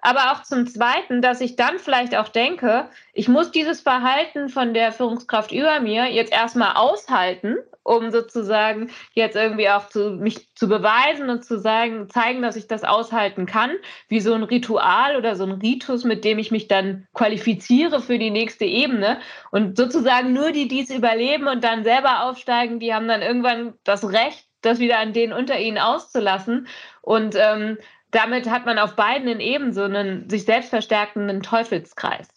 Aber 0.00 0.32
auch 0.32 0.42
zum 0.42 0.66
Zweiten, 0.66 1.22
dass 1.22 1.40
ich 1.40 1.54
dann 1.54 1.78
vielleicht 1.78 2.16
auch 2.16 2.28
denke, 2.28 2.88
ich 3.12 3.28
muss 3.28 3.52
dieses 3.52 3.80
Verhalten 3.80 4.48
von 4.48 4.74
der 4.74 4.90
Führungskraft 4.90 5.52
über 5.52 5.78
mir 5.78 6.10
jetzt 6.10 6.32
erstmal 6.32 6.74
aushalten, 6.74 7.56
um 7.84 8.10
sozusagen 8.10 8.90
jetzt 9.14 9.36
irgendwie 9.36 9.68
auch 9.68 9.88
zu, 9.88 10.12
mich 10.12 10.54
zu 10.54 10.68
beweisen 10.68 11.30
und 11.30 11.44
zu 11.44 11.58
sagen, 11.58 12.08
zeigen, 12.08 12.42
dass 12.42 12.56
ich 12.56 12.66
das 12.66 12.84
aushalten 12.84 13.46
kann, 13.46 13.72
wie 14.08 14.20
so 14.20 14.34
ein 14.34 14.42
Ritual 14.42 15.16
oder 15.16 15.36
so 15.36 15.44
ein 15.44 15.52
Ritus, 15.52 16.04
mit 16.04 16.24
dem 16.24 16.38
ich 16.38 16.50
mich 16.50 16.68
dann 16.68 17.06
qualifiziere 17.14 18.00
für 18.00 18.18
die 18.18 18.30
nächste 18.30 18.64
Ebene. 18.64 19.20
Und 19.50 19.76
sozusagen 19.76 20.32
nur 20.32 20.52
die, 20.52 20.68
die 20.68 20.82
es 20.82 20.90
überleben 20.90 21.48
und 21.48 21.64
dann 21.64 21.84
selber 21.84 22.24
aufsteigen, 22.24 22.80
die 22.80 22.94
haben 22.94 23.08
dann 23.08 23.22
irgendwann 23.22 23.74
das 23.84 24.08
Recht, 24.10 24.46
das 24.60 24.78
wieder 24.78 24.98
an 24.98 25.12
denen 25.12 25.32
unter 25.32 25.58
ihnen 25.58 25.78
auszulassen. 25.78 26.68
Und 27.00 27.34
ähm, 27.36 27.78
damit 28.12 28.48
hat 28.48 28.66
man 28.66 28.78
auf 28.78 28.94
beiden 28.94 29.40
Ebenen 29.40 29.72
so 29.72 29.82
einen 29.82 30.28
sich 30.28 30.44
selbst 30.44 30.70
verstärkenden 30.70 31.42
Teufelskreis. 31.42 32.28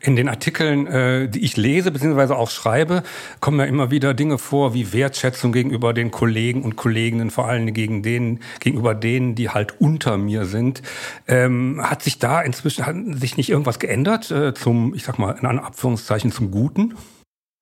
In 0.00 0.16
den 0.16 0.28
Artikeln, 0.28 0.86
äh, 0.86 1.28
die 1.28 1.44
ich 1.44 1.56
lese 1.56 1.90
bzw. 1.90 2.34
auch 2.34 2.50
schreibe, 2.50 3.02
kommen 3.40 3.58
ja 3.58 3.66
immer 3.66 3.90
wieder 3.90 4.14
Dinge 4.14 4.38
vor 4.38 4.74
wie 4.74 4.92
Wertschätzung 4.92 5.52
gegenüber 5.52 5.92
den 5.92 6.10
Kollegen 6.10 6.62
und 6.62 6.76
Kolleginnen, 6.76 7.30
vor 7.30 7.48
allem 7.48 7.72
gegen 7.72 8.02
denen, 8.02 8.40
gegenüber 8.60 8.94
denen, 8.94 9.34
die 9.34 9.50
halt 9.50 9.80
unter 9.80 10.16
mir 10.16 10.44
sind. 10.44 10.82
Ähm, 11.26 11.80
hat 11.82 12.02
sich 12.02 12.18
da 12.18 12.40
inzwischen 12.40 12.86
hat 12.86 12.96
sich 13.18 13.36
nicht 13.36 13.50
irgendwas 13.50 13.78
geändert 13.78 14.30
äh, 14.30 14.54
zum, 14.54 14.94
ich 14.94 15.04
sag 15.04 15.18
mal 15.18 15.32
in 15.40 15.46
Anführungszeichen 15.46 16.32
zum 16.32 16.50
Guten? 16.50 16.94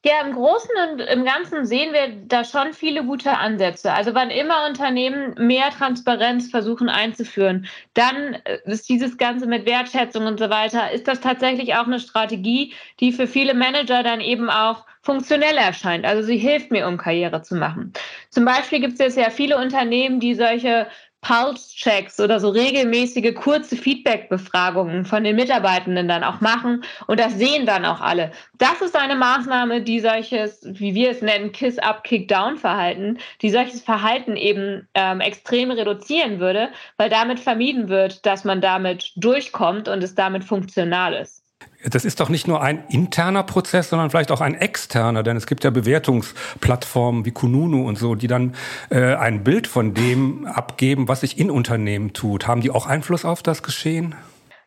Ja, 0.04 0.20
im 0.26 0.32
Großen 0.32 0.70
und 0.90 1.00
im 1.00 1.25
Ganzen 1.25 1.64
sehen 1.64 1.93
wir 1.93 2.08
da 2.26 2.43
schon 2.44 2.72
viele 2.72 3.04
gute 3.04 3.38
Ansätze. 3.38 3.93
Also 3.93 4.14
wann 4.14 4.31
immer 4.31 4.66
Unternehmen 4.69 5.34
mehr 5.38 5.70
Transparenz 5.70 6.50
versuchen 6.50 6.88
einzuführen, 6.88 7.69
dann 7.94 8.34
äh, 8.44 8.58
ist 8.64 8.88
dieses 8.88 9.16
Ganze 9.16 9.46
mit 9.46 9.64
Wertschätzung 9.64 10.26
und 10.26 10.40
so 10.40 10.50
weiter, 10.50 10.90
ist 10.90 11.06
das 11.06 11.20
tatsächlich 11.20 11.76
auch 11.76 11.87
eine 11.87 12.00
Strategie, 12.00 12.75
die 12.99 13.12
für 13.12 13.28
viele 13.28 13.54
Manager 13.54 14.02
dann 14.02 14.20
eben 14.20 14.50
auch 14.50 14.87
funktionell 15.02 15.56
erscheint. 15.56 16.04
Also 16.04 16.22
sie 16.22 16.37
hilft 16.37 16.72
mir, 16.72 16.88
um 16.88 16.96
Karriere 16.96 17.43
zu 17.43 17.54
machen. 17.54 17.93
Zum 18.28 18.44
Beispiel 18.44 18.81
gibt 18.81 18.94
es 18.94 18.99
jetzt 18.99 19.16
ja 19.16 19.31
viele 19.31 19.56
Unternehmen, 19.56 20.19
die 20.19 20.34
solche 20.34 20.88
Pulse-Checks 21.22 22.20
oder 22.20 22.40
so 22.40 22.50
regelmäßige 22.50 23.32
kurze 23.34 23.76
Feedback-Befragungen 23.76 25.04
von 25.04 25.24
den 25.24 25.36
Mitarbeitenden 25.36 26.08
dann 26.08 26.24
auch 26.24 26.40
machen. 26.40 26.84
Und 27.06 27.20
das 27.20 27.34
sehen 27.34 27.64
dann 27.64 27.84
auch 27.84 28.00
alle. 28.00 28.32
Das 28.58 28.82
ist 28.82 28.96
eine 28.96 29.14
Maßnahme, 29.14 29.82
die 29.82 30.00
solches, 30.00 30.60
wie 30.64 30.94
wir 30.94 31.10
es 31.10 31.22
nennen, 31.22 31.52
Kiss-Up, 31.52 32.02
Kick-Down-Verhalten, 32.04 33.19
die 33.40 33.50
solches 33.50 33.82
Verhalten 33.82 34.36
eben 34.36 34.88
ähm, 34.94 35.20
extrem 35.20 35.70
reduzieren 35.70 36.40
würde, 36.40 36.70
weil 36.96 37.08
damit 37.08 37.38
vermieden 37.40 37.88
wird, 37.88 38.26
dass 38.26 38.44
man 38.44 38.61
damit 38.61 39.12
durchkommt 39.16 39.88
und 39.88 40.02
es 40.02 40.14
damit 40.14 40.44
funktional 40.44 41.14
ist. 41.14 41.41
Das 41.85 42.04
ist 42.04 42.21
doch 42.21 42.28
nicht 42.28 42.47
nur 42.47 42.62
ein 42.62 42.85
interner 42.88 43.42
Prozess, 43.42 43.88
sondern 43.88 44.11
vielleicht 44.11 44.31
auch 44.31 44.40
ein 44.40 44.54
externer, 44.54 45.23
denn 45.23 45.37
es 45.37 45.47
gibt 45.47 45.64
ja 45.64 45.71
Bewertungsplattformen 45.71 47.25
wie 47.25 47.33
Kununu 47.33 47.88
und 47.88 47.99
so, 47.99 48.14
die 48.14 48.28
dann 48.28 48.54
äh, 48.90 49.14
ein 49.14 49.42
Bild 49.42 49.66
von 49.66 49.92
dem 49.95 50.47
abgeben, 50.47 51.09
was 51.09 51.23
sich 51.23 51.38
in 51.38 51.50
Unternehmen 51.50 52.12
tut. 52.12 52.47
Haben 52.47 52.61
die 52.61 52.71
auch 52.71 52.87
Einfluss 52.87 53.25
auf 53.25 53.42
das 53.42 53.62
Geschehen? 53.62 54.14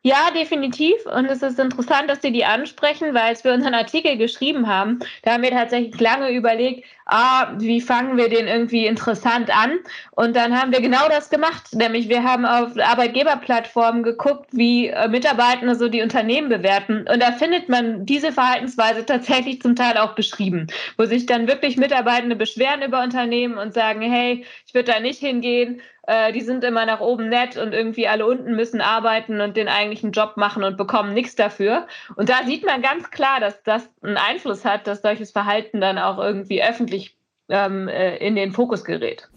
Ja, 0.08 0.30
definitiv. 0.30 1.04
Und 1.08 1.26
es 1.26 1.42
ist 1.42 1.58
interessant, 1.58 2.12
dass 2.12 2.22
Sie 2.22 2.32
die 2.32 2.46
ansprechen, 2.46 3.16
weil 3.16 3.24
als 3.24 3.44
wir 3.44 3.54
unseren 3.54 3.74
Artikel 3.74 4.18
geschrieben 4.18 4.68
haben, 4.68 5.00
da 5.24 5.34
haben 5.34 5.42
wir 5.42 5.50
tatsächlich 5.50 6.00
lange 6.00 6.30
überlegt, 6.30 6.86
ah, 7.08 7.54
wie 7.58 7.82
fangen 7.82 8.16
wir 8.16 8.30
den 8.30 8.48
irgendwie 8.48 8.86
interessant 8.86 9.50
an? 9.50 9.80
Und 10.12 10.36
dann 10.36 10.56
haben 10.56 10.72
wir 10.72 10.82
genau 10.82 11.10
das 11.10 11.32
gemacht, 11.32 11.74
nämlich 11.74 12.08
wir 12.08 12.24
haben 12.24 12.46
auf 12.46 12.78
Arbeitgeberplattformen 12.78 14.04
geguckt, 14.04 14.50
wie 14.52 14.90
äh, 14.90 15.08
Mitarbeitende 15.08 15.74
so 15.74 15.90
die 15.90 16.04
Unternehmen 16.04 16.50
bewerten. 16.50 17.08
Und 17.12 17.20
da 17.20 17.32
findet 17.32 17.68
man 17.68 18.06
diese 18.06 18.32
Verhaltensweise 18.32 19.08
tatsächlich 19.08 19.64
zum 19.64 19.76
Teil 19.76 19.98
auch 19.98 20.14
beschrieben, 20.14 20.68
wo 20.98 21.06
sich 21.06 21.26
dann 21.26 21.48
wirklich 21.48 21.78
Mitarbeitende 21.78 22.36
beschweren 22.36 22.84
über 22.84 23.02
Unternehmen 23.02 23.58
und 23.58 23.74
sagen, 23.74 24.02
hey, 24.02 24.46
ich 24.68 24.74
würde 24.76 24.92
da 24.92 25.00
nicht 25.00 25.20
hingehen, 25.20 25.82
äh, 26.08 26.32
die 26.32 26.42
sind 26.42 26.64
immer 26.64 26.86
nach 26.86 27.00
oben 27.00 27.30
nett 27.30 27.58
und 27.58 27.74
irgendwie 27.74 28.08
alle 28.08 28.26
unten 28.26 28.56
müssen 28.56 28.82
arbeiten 28.82 29.42
und 29.42 29.58
den 29.58 29.68
eigentlichen 29.68 30.12
Job 30.12 30.38
machen 30.38 30.64
und 30.64 30.78
bekommen 30.78 31.14
nichts 31.14 31.36
dafür. 31.36 31.88
Und 32.16 32.30
da 32.30 32.44
sieht 32.46 32.66
man 32.66 32.82
ganz 32.82 33.12
klar, 33.12 33.40
dass 33.40 33.62
das 33.64 33.90
einen 34.02 34.18
Einfluss 34.18 34.66
hat, 34.66 34.88
dass 34.88 35.02
solches 35.02 35.32
Verhalten 35.32 35.82
dann 35.82 35.98
auch 35.98 36.18
irgendwie 36.18 36.64
öffentlich 36.64 37.18
ähm, 37.50 37.88
äh, 37.88 38.18
in 38.18 38.36
den 38.36 38.52
Fokus 38.52 38.84
gerät. 38.84 39.30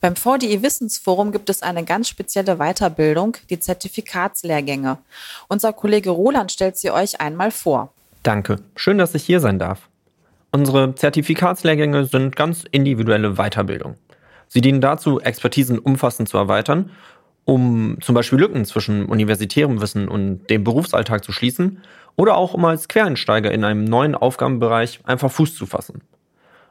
Beim 0.00 0.14
VDI 0.14 0.62
Wissensforum 0.62 1.32
gibt 1.32 1.50
es 1.50 1.62
eine 1.62 1.84
ganz 1.84 2.08
spezielle 2.08 2.58
Weiterbildung, 2.58 3.36
die 3.50 3.58
Zertifikatslehrgänge. 3.58 4.98
Unser 5.48 5.72
Kollege 5.72 6.10
Roland 6.10 6.52
stellt 6.52 6.76
sie 6.76 6.92
euch 6.92 7.20
einmal 7.20 7.50
vor. 7.50 7.92
Danke. 8.22 8.56
Schön, 8.76 8.98
dass 8.98 9.14
ich 9.14 9.24
hier 9.24 9.40
sein 9.40 9.58
darf. 9.58 9.88
Unsere 10.52 10.94
Zertifikatslehrgänge 10.94 12.04
sind 12.04 12.36
ganz 12.36 12.64
individuelle 12.70 13.34
Weiterbildung. 13.34 13.96
Sie 14.48 14.60
dienen 14.60 14.80
dazu, 14.80 15.20
Expertisen 15.20 15.78
umfassend 15.78 16.28
zu 16.28 16.36
erweitern, 16.36 16.90
um 17.44 17.98
zum 18.00 18.14
Beispiel 18.14 18.38
Lücken 18.38 18.64
zwischen 18.64 19.06
universitärem 19.06 19.80
Wissen 19.80 20.08
und 20.08 20.48
dem 20.50 20.64
Berufsalltag 20.64 21.24
zu 21.24 21.32
schließen 21.32 21.80
oder 22.16 22.36
auch 22.36 22.54
um 22.54 22.64
als 22.64 22.88
Quereinsteiger 22.88 23.50
in 23.52 23.64
einem 23.64 23.84
neuen 23.84 24.14
Aufgabenbereich 24.14 25.00
einfach 25.04 25.30
Fuß 25.30 25.54
zu 25.54 25.66
fassen. 25.66 26.02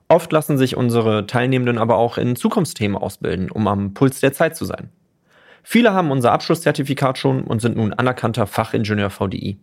Oft 0.09 0.31
lassen 0.31 0.57
sich 0.57 0.77
unsere 0.77 1.25
Teilnehmenden 1.27 1.77
aber 1.77 1.97
auch 1.97 2.17
in 2.17 2.35
Zukunftsthemen 2.35 2.95
ausbilden, 2.95 3.51
um 3.51 3.67
am 3.67 3.93
Puls 3.93 4.19
der 4.19 4.33
Zeit 4.33 4.55
zu 4.55 4.65
sein. 4.65 4.89
Viele 5.63 5.93
haben 5.93 6.11
unser 6.11 6.31
Abschlusszertifikat 6.31 7.17
schon 7.17 7.43
und 7.43 7.61
sind 7.61 7.75
nun 7.75 7.93
anerkannter 7.93 8.47
Fachingenieur 8.47 9.09
VDI. 9.09 9.57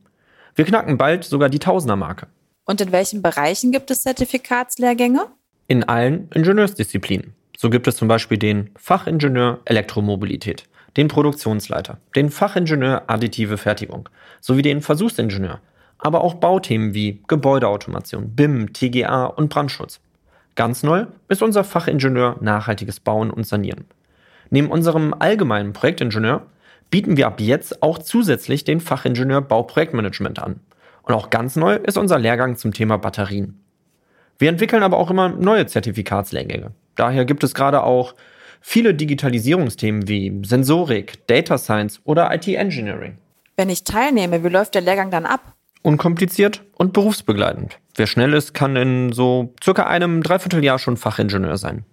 Wir 0.54 0.64
knacken 0.64 0.98
bald 0.98 1.24
sogar 1.24 1.48
die 1.48 1.58
Tausendermarke. 1.58 2.26
Und 2.66 2.80
in 2.80 2.92
welchen 2.92 3.22
Bereichen 3.22 3.72
gibt 3.72 3.90
es 3.90 4.02
Zertifikatslehrgänge? 4.02 5.26
In 5.66 5.84
allen 5.84 6.28
Ingenieursdisziplinen. 6.34 7.34
So 7.56 7.70
gibt 7.70 7.86
es 7.86 7.96
zum 7.96 8.08
Beispiel 8.08 8.38
den 8.38 8.70
Fachingenieur 8.76 9.60
Elektromobilität, 9.64 10.64
den 10.96 11.08
Produktionsleiter, 11.08 11.98
den 12.16 12.30
Fachingenieur 12.30 13.04
Additive 13.06 13.58
Fertigung 13.58 14.08
sowie 14.40 14.62
den 14.62 14.80
Versuchsingenieur, 14.80 15.60
aber 15.98 16.22
auch 16.22 16.34
Bauthemen 16.34 16.94
wie 16.94 17.22
Gebäudeautomation, 17.28 18.34
BIM, 18.34 18.72
TGA 18.72 19.26
und 19.26 19.48
Brandschutz. 19.48 20.00
Ganz 20.56 20.82
neu 20.82 21.06
ist 21.28 21.42
unser 21.42 21.64
Fachingenieur 21.64 22.36
Nachhaltiges 22.40 23.00
Bauen 23.00 23.30
und 23.30 23.46
Sanieren. 23.46 23.84
Neben 24.50 24.70
unserem 24.70 25.14
allgemeinen 25.18 25.72
Projektingenieur 25.72 26.46
bieten 26.90 27.16
wir 27.16 27.26
ab 27.26 27.40
jetzt 27.40 27.82
auch 27.82 27.98
zusätzlich 27.98 28.64
den 28.64 28.80
Fachingenieur 28.80 29.40
Bauprojektmanagement 29.40 30.38
an. 30.38 30.60
Und 31.02 31.14
auch 31.14 31.30
ganz 31.30 31.56
neu 31.56 31.76
ist 31.76 31.98
unser 31.98 32.18
Lehrgang 32.18 32.56
zum 32.56 32.72
Thema 32.72 32.98
Batterien. 32.98 33.60
Wir 34.38 34.48
entwickeln 34.48 34.82
aber 34.82 34.98
auch 34.98 35.10
immer 35.10 35.28
neue 35.28 35.66
Zertifikatslehrgänge. 35.66 36.72
Daher 36.96 37.24
gibt 37.24 37.44
es 37.44 37.54
gerade 37.54 37.82
auch 37.82 38.14
viele 38.60 38.94
Digitalisierungsthemen 38.94 40.08
wie 40.08 40.40
Sensorik, 40.44 41.26
Data 41.26 41.58
Science 41.58 42.00
oder 42.04 42.34
IT 42.34 42.48
Engineering. 42.48 43.18
Wenn 43.56 43.68
ich 43.68 43.84
teilnehme, 43.84 44.42
wie 44.42 44.48
läuft 44.48 44.74
der 44.74 44.82
Lehrgang 44.82 45.10
dann 45.10 45.26
ab? 45.26 45.54
Unkompliziert 45.82 46.62
und 46.76 46.92
berufsbegleitend. 46.92 47.78
Wer 47.94 48.06
schnell 48.06 48.32
ist, 48.32 48.54
kann 48.54 48.74
in 48.74 49.12
so 49.12 49.54
circa 49.62 49.84
einem 49.84 50.22
Dreivierteljahr 50.22 50.78
schon 50.78 50.96
Fachingenieur 50.96 51.58
sein. 51.58 51.84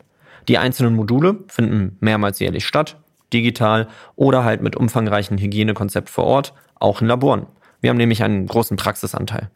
Die 0.48 0.58
einzelnen 0.58 0.96
Module 0.96 1.40
finden 1.48 1.98
mehrmals 2.00 2.40
jährlich 2.40 2.66
statt, 2.66 2.98
digital 3.34 3.88
oder 4.16 4.44
halt 4.44 4.62
mit 4.62 4.76
umfangreichen 4.76 5.38
Hygienekonzept 5.38 6.10
vor 6.10 6.24
Ort, 6.24 6.54
auch 6.76 7.02
in 7.02 7.08
Laboren. 7.08 7.48
Wir 7.82 7.90
haben 7.90 7.98
nämlich 7.98 8.24
einen 8.24 8.48
großen 8.48 8.78
Praxisanteil. 8.78 9.52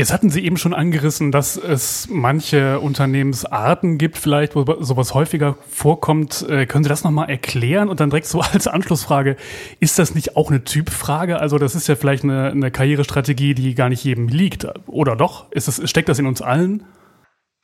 Jetzt 0.01 0.15
hatten 0.15 0.31
Sie 0.31 0.43
eben 0.43 0.57
schon 0.57 0.73
angerissen, 0.73 1.31
dass 1.31 1.59
es 1.59 2.09
manche 2.11 2.81
Unternehmensarten 2.81 3.99
gibt, 3.99 4.17
vielleicht, 4.17 4.57
wo 4.57 4.65
sowas 4.83 5.13
häufiger 5.13 5.59
vorkommt. 5.69 6.41
Äh, 6.49 6.65
können 6.65 6.85
Sie 6.85 6.89
das 6.89 7.05
nochmal 7.05 7.29
erklären? 7.29 7.91
Und 7.91 8.01
dann 8.01 8.09
direkt 8.09 8.27
so 8.27 8.41
als 8.53 8.67
Anschlussfrage, 8.67 9.37
ist 9.79 9.99
das 9.99 10.15
nicht 10.15 10.39
auch 10.39 10.49
eine 10.49 10.65
Typfrage? 10.65 11.39
Also 11.39 11.59
das 11.59 11.75
ist 11.75 11.87
ja 11.87 11.97
vielleicht 11.97 12.25
eine, 12.25 12.51
eine 12.51 12.71
Karrierestrategie, 12.71 13.53
die 13.53 13.75
gar 13.75 13.91
nicht 13.91 14.03
jedem 14.03 14.29
liegt. 14.29 14.67
Oder 14.87 15.17
doch? 15.17 15.51
Das, 15.51 15.83
steckt 15.85 16.09
das 16.09 16.19
in 16.19 16.25
uns 16.25 16.41
allen? 16.41 16.87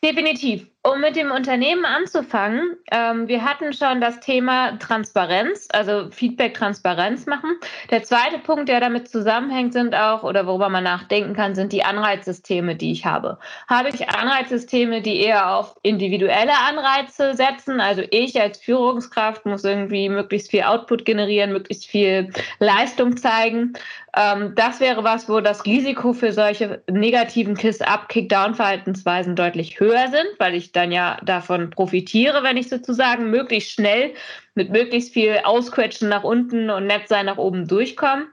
Definitiv. 0.05 0.67
Um 0.87 1.01
mit 1.01 1.17
dem 1.17 1.33
Unternehmen 1.33 1.85
anzufangen, 1.85 2.77
ähm, 2.93 3.27
wir 3.27 3.43
hatten 3.43 3.73
schon 3.73 4.01
das 4.01 4.21
Thema 4.21 4.79
Transparenz, 4.79 5.67
also 5.73 6.13
Feedback-Transparenz 6.13 7.27
machen. 7.27 7.57
Der 7.91 8.05
zweite 8.05 8.39
Punkt, 8.39 8.69
der 8.69 8.79
damit 8.79 9.09
zusammenhängt, 9.09 9.73
sind 9.73 9.97
auch, 9.97 10.23
oder 10.23 10.47
worüber 10.47 10.69
man 10.69 10.85
nachdenken 10.85 11.35
kann, 11.35 11.57
sind 11.57 11.73
die 11.73 11.83
Anreizsysteme, 11.83 12.77
die 12.77 12.93
ich 12.93 13.05
habe. 13.05 13.39
Habe 13.67 13.89
ich 13.89 14.09
Anreizsysteme, 14.09 15.03
die 15.03 15.19
eher 15.19 15.57
auf 15.57 15.75
individuelle 15.83 16.57
Anreize 16.69 17.35
setzen? 17.35 17.81
Also 17.81 18.03
ich 18.13 18.41
als 18.41 18.59
Führungskraft 18.59 19.45
muss 19.45 19.65
irgendwie 19.65 20.09
möglichst 20.09 20.53
viel 20.53 20.63
Output 20.63 21.05
generieren, 21.05 21.53
möglichst 21.53 21.87
viel 21.87 22.31
Leistung 22.61 23.17
zeigen. 23.17 23.73
Ähm, 24.17 24.55
das 24.55 24.81
wäre 24.81 25.05
was, 25.05 25.29
wo 25.29 25.41
das 25.41 25.67
Risiko 25.67 26.13
für 26.13 26.33
solche 26.33 26.83
negativen 26.89 27.55
Kiss-Up, 27.55 28.09
Kick-Down-Verhaltensweisen 28.09 29.37
deutlich 29.37 29.79
höher 29.79 30.09
sind, 30.09 30.29
weil 30.39 30.55
ich 30.55 30.73
dann 30.77 30.93
ja 30.93 31.19
davon 31.25 31.71
profitiere, 31.71 32.43
wenn 32.43 32.57
ich 32.57 32.69
sozusagen 32.69 33.31
möglichst 33.31 33.73
schnell 33.73 34.13
mit 34.55 34.71
möglichst 34.71 35.13
viel 35.13 35.41
Ausquetschen 35.45 36.09
nach 36.09 36.25
unten 36.25 36.71
und 36.71 36.87
Netzsein 36.87 37.27
nach 37.27 37.39
oben 37.39 37.67
durchkomme. 37.67 38.27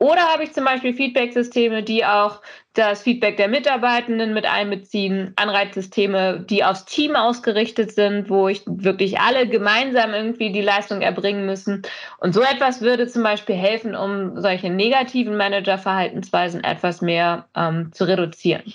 Oder 0.00 0.22
habe 0.32 0.44
ich 0.44 0.52
zum 0.52 0.64
Beispiel 0.64 0.94
Feedback-Systeme, 0.94 1.82
die 1.82 2.06
auch 2.06 2.40
das 2.72 3.02
Feedback 3.02 3.36
der 3.36 3.48
Mitarbeitenden 3.48 4.32
mit 4.32 4.46
einbeziehen, 4.46 5.34
Anreizsysteme, 5.36 6.40
die 6.48 6.64
aufs 6.64 6.86
Team 6.86 7.16
ausgerichtet 7.16 7.92
sind, 7.92 8.30
wo 8.30 8.48
ich 8.48 8.62
wirklich 8.64 9.20
alle 9.20 9.46
gemeinsam 9.46 10.14
irgendwie 10.14 10.52
die 10.52 10.62
Leistung 10.62 11.02
erbringen 11.02 11.44
müssen. 11.44 11.82
Und 12.18 12.32
so 12.32 12.40
etwas 12.40 12.80
würde 12.80 13.08
zum 13.08 13.22
Beispiel 13.22 13.56
helfen, 13.56 13.94
um 13.94 14.40
solche 14.40 14.70
negativen 14.70 15.36
Managerverhaltensweisen 15.36 16.64
etwas 16.64 17.02
mehr 17.02 17.46
ähm, 17.54 17.92
zu 17.92 18.04
reduzieren. 18.04 18.72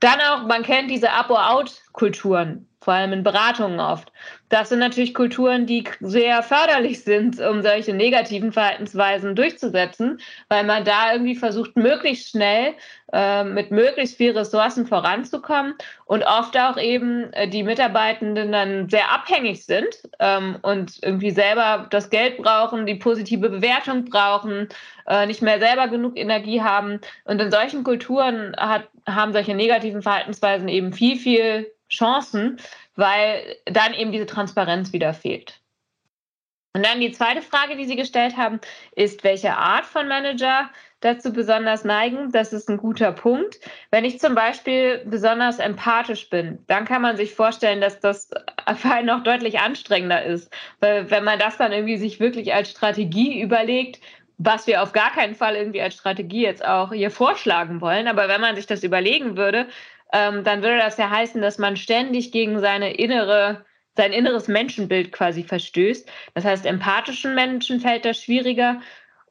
Dann 0.00 0.20
auch, 0.20 0.46
man 0.46 0.62
kennt 0.62 0.90
diese 0.90 1.10
Up-or-Out-Kulturen, 1.12 2.68
vor 2.86 2.94
allem 2.94 3.12
in 3.12 3.24
Beratungen 3.24 3.80
oft. 3.80 4.12
Das 4.48 4.68
sind 4.68 4.78
natürlich 4.78 5.12
Kulturen, 5.12 5.66
die 5.66 5.82
sehr 5.98 6.40
förderlich 6.44 7.02
sind, 7.02 7.40
um 7.40 7.60
solche 7.60 7.92
negativen 7.92 8.52
Verhaltensweisen 8.52 9.34
durchzusetzen, 9.34 10.20
weil 10.48 10.62
man 10.62 10.84
da 10.84 11.12
irgendwie 11.12 11.34
versucht, 11.34 11.74
möglichst 11.74 12.30
schnell 12.30 12.74
äh, 13.12 13.42
mit 13.42 13.72
möglichst 13.72 14.16
viel 14.16 14.38
Ressourcen 14.38 14.86
voranzukommen 14.86 15.74
und 16.04 16.22
oft 16.22 16.56
auch 16.56 16.78
eben 16.78 17.32
äh, 17.32 17.48
die 17.48 17.64
Mitarbeitenden 17.64 18.52
dann 18.52 18.88
sehr 18.88 19.10
abhängig 19.10 19.64
sind 19.64 19.88
ähm, 20.20 20.58
und 20.62 21.02
irgendwie 21.02 21.32
selber 21.32 21.88
das 21.90 22.08
Geld 22.08 22.36
brauchen, 22.36 22.86
die 22.86 22.94
positive 22.94 23.50
Bewertung 23.50 24.04
brauchen, 24.04 24.68
äh, 25.08 25.26
nicht 25.26 25.42
mehr 25.42 25.58
selber 25.58 25.88
genug 25.88 26.16
Energie 26.16 26.62
haben. 26.62 27.00
Und 27.24 27.40
in 27.40 27.50
solchen 27.50 27.82
Kulturen 27.82 28.54
hat, 28.56 28.84
haben 29.08 29.32
solche 29.32 29.54
negativen 29.56 30.02
Verhaltensweisen 30.02 30.68
eben 30.68 30.92
viel, 30.92 31.16
viel 31.16 31.66
Chancen, 31.90 32.58
weil 32.94 33.56
dann 33.64 33.94
eben 33.94 34.12
diese 34.12 34.26
Transparenz 34.26 34.92
wieder 34.92 35.14
fehlt. 35.14 35.60
Und 36.76 36.84
dann 36.84 37.00
die 37.00 37.12
zweite 37.12 37.40
Frage, 37.40 37.74
die 37.76 37.86
Sie 37.86 37.96
gestellt 37.96 38.36
haben, 38.36 38.60
ist, 38.94 39.24
welche 39.24 39.56
Art 39.56 39.86
von 39.86 40.08
Manager 40.08 40.68
dazu 41.00 41.32
besonders 41.32 41.84
neigen. 41.84 42.32
Das 42.32 42.52
ist 42.52 42.68
ein 42.68 42.76
guter 42.76 43.12
Punkt. 43.12 43.58
Wenn 43.90 44.04
ich 44.04 44.18
zum 44.18 44.34
Beispiel 44.34 45.02
besonders 45.06 45.58
empathisch 45.58 46.28
bin, 46.28 46.58
dann 46.66 46.84
kann 46.84 47.00
man 47.00 47.16
sich 47.16 47.34
vorstellen, 47.34 47.80
dass 47.80 48.00
das 48.00 48.28
einen 48.82 49.06
noch 49.06 49.22
deutlich 49.22 49.58
anstrengender 49.58 50.22
ist. 50.22 50.52
Weil 50.80 51.10
wenn 51.10 51.24
man 51.24 51.38
das 51.38 51.56
dann 51.56 51.72
irgendwie 51.72 51.96
sich 51.96 52.20
wirklich 52.20 52.52
als 52.52 52.70
Strategie 52.70 53.40
überlegt, 53.40 54.00
was 54.38 54.66
wir 54.66 54.82
auf 54.82 54.92
gar 54.92 55.12
keinen 55.12 55.34
Fall 55.34 55.56
irgendwie 55.56 55.80
als 55.80 55.94
Strategie 55.94 56.42
jetzt 56.42 56.62
auch 56.62 56.92
hier 56.92 57.10
vorschlagen 57.10 57.80
wollen, 57.80 58.06
aber 58.06 58.28
wenn 58.28 58.42
man 58.42 58.54
sich 58.54 58.66
das 58.66 58.84
überlegen 58.84 59.38
würde, 59.38 59.66
ähm, 60.12 60.44
dann 60.44 60.62
würde 60.62 60.78
das 60.78 60.96
ja 60.98 61.10
heißen, 61.10 61.42
dass 61.42 61.58
man 61.58 61.76
ständig 61.76 62.32
gegen 62.32 62.60
seine 62.60 62.94
innere, 62.94 63.64
sein 63.96 64.12
inneres 64.12 64.48
Menschenbild 64.48 65.12
quasi 65.12 65.42
verstößt. 65.42 66.08
Das 66.34 66.44
heißt, 66.44 66.66
empathischen 66.66 67.34
Menschen 67.34 67.80
fällt 67.80 68.04
das 68.04 68.22
schwieriger. 68.22 68.80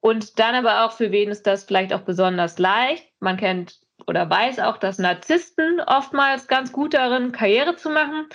Und 0.02 0.40
dann 0.40 0.56
aber 0.56 0.86
auch, 0.86 0.92
für 0.92 1.12
wen 1.12 1.30
ist 1.30 1.48
das 1.48 1.64
vielleicht 1.64 1.94
auch 1.94 2.02
besonders 2.02 2.60
leicht? 2.60 3.08
Man 3.20 3.38
kennt 3.38 3.80
oder 4.08 4.30
weiß 4.30 4.60
auch, 4.60 4.78
dass 4.78 5.00
Narzissten 5.00 5.80
oftmals 5.82 6.48
ganz 6.48 6.72
gut 6.72 6.94
darin, 6.94 7.32
Karriere 7.32 7.76
zu 7.76 7.90
machen. 7.90 8.28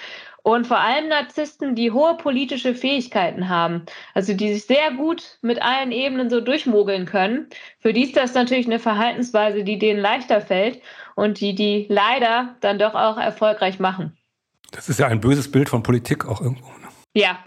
Und 0.42 0.66
vor 0.66 0.78
allem 0.80 1.08
Narzissten, 1.08 1.74
die 1.74 1.90
hohe 1.90 2.16
politische 2.16 2.74
Fähigkeiten 2.74 3.48
haben, 3.48 3.84
also 4.14 4.32
die 4.32 4.54
sich 4.54 4.64
sehr 4.64 4.92
gut 4.92 5.38
mit 5.42 5.60
allen 5.60 5.92
Ebenen 5.92 6.30
so 6.30 6.40
durchmogeln 6.40 7.06
können, 7.06 7.48
für 7.78 7.92
die 7.92 8.04
ist 8.04 8.16
das 8.16 8.34
natürlich 8.34 8.66
eine 8.66 8.78
Verhaltensweise, 8.78 9.64
die 9.64 9.78
denen 9.78 10.00
leichter 10.00 10.40
fällt 10.40 10.80
und 11.14 11.40
die 11.40 11.54
die 11.54 11.86
leider 11.88 12.56
dann 12.60 12.78
doch 12.78 12.94
auch 12.94 13.18
erfolgreich 13.18 13.78
machen. 13.78 14.16
Das 14.72 14.88
ist 14.88 14.98
ja 14.98 15.08
ein 15.08 15.20
böses 15.20 15.50
Bild 15.50 15.68
von 15.68 15.82
Politik 15.82 16.24
auch 16.26 16.40
irgendwo. 16.40 16.68
Ne? 16.68 16.88
Ja. 17.14 17.38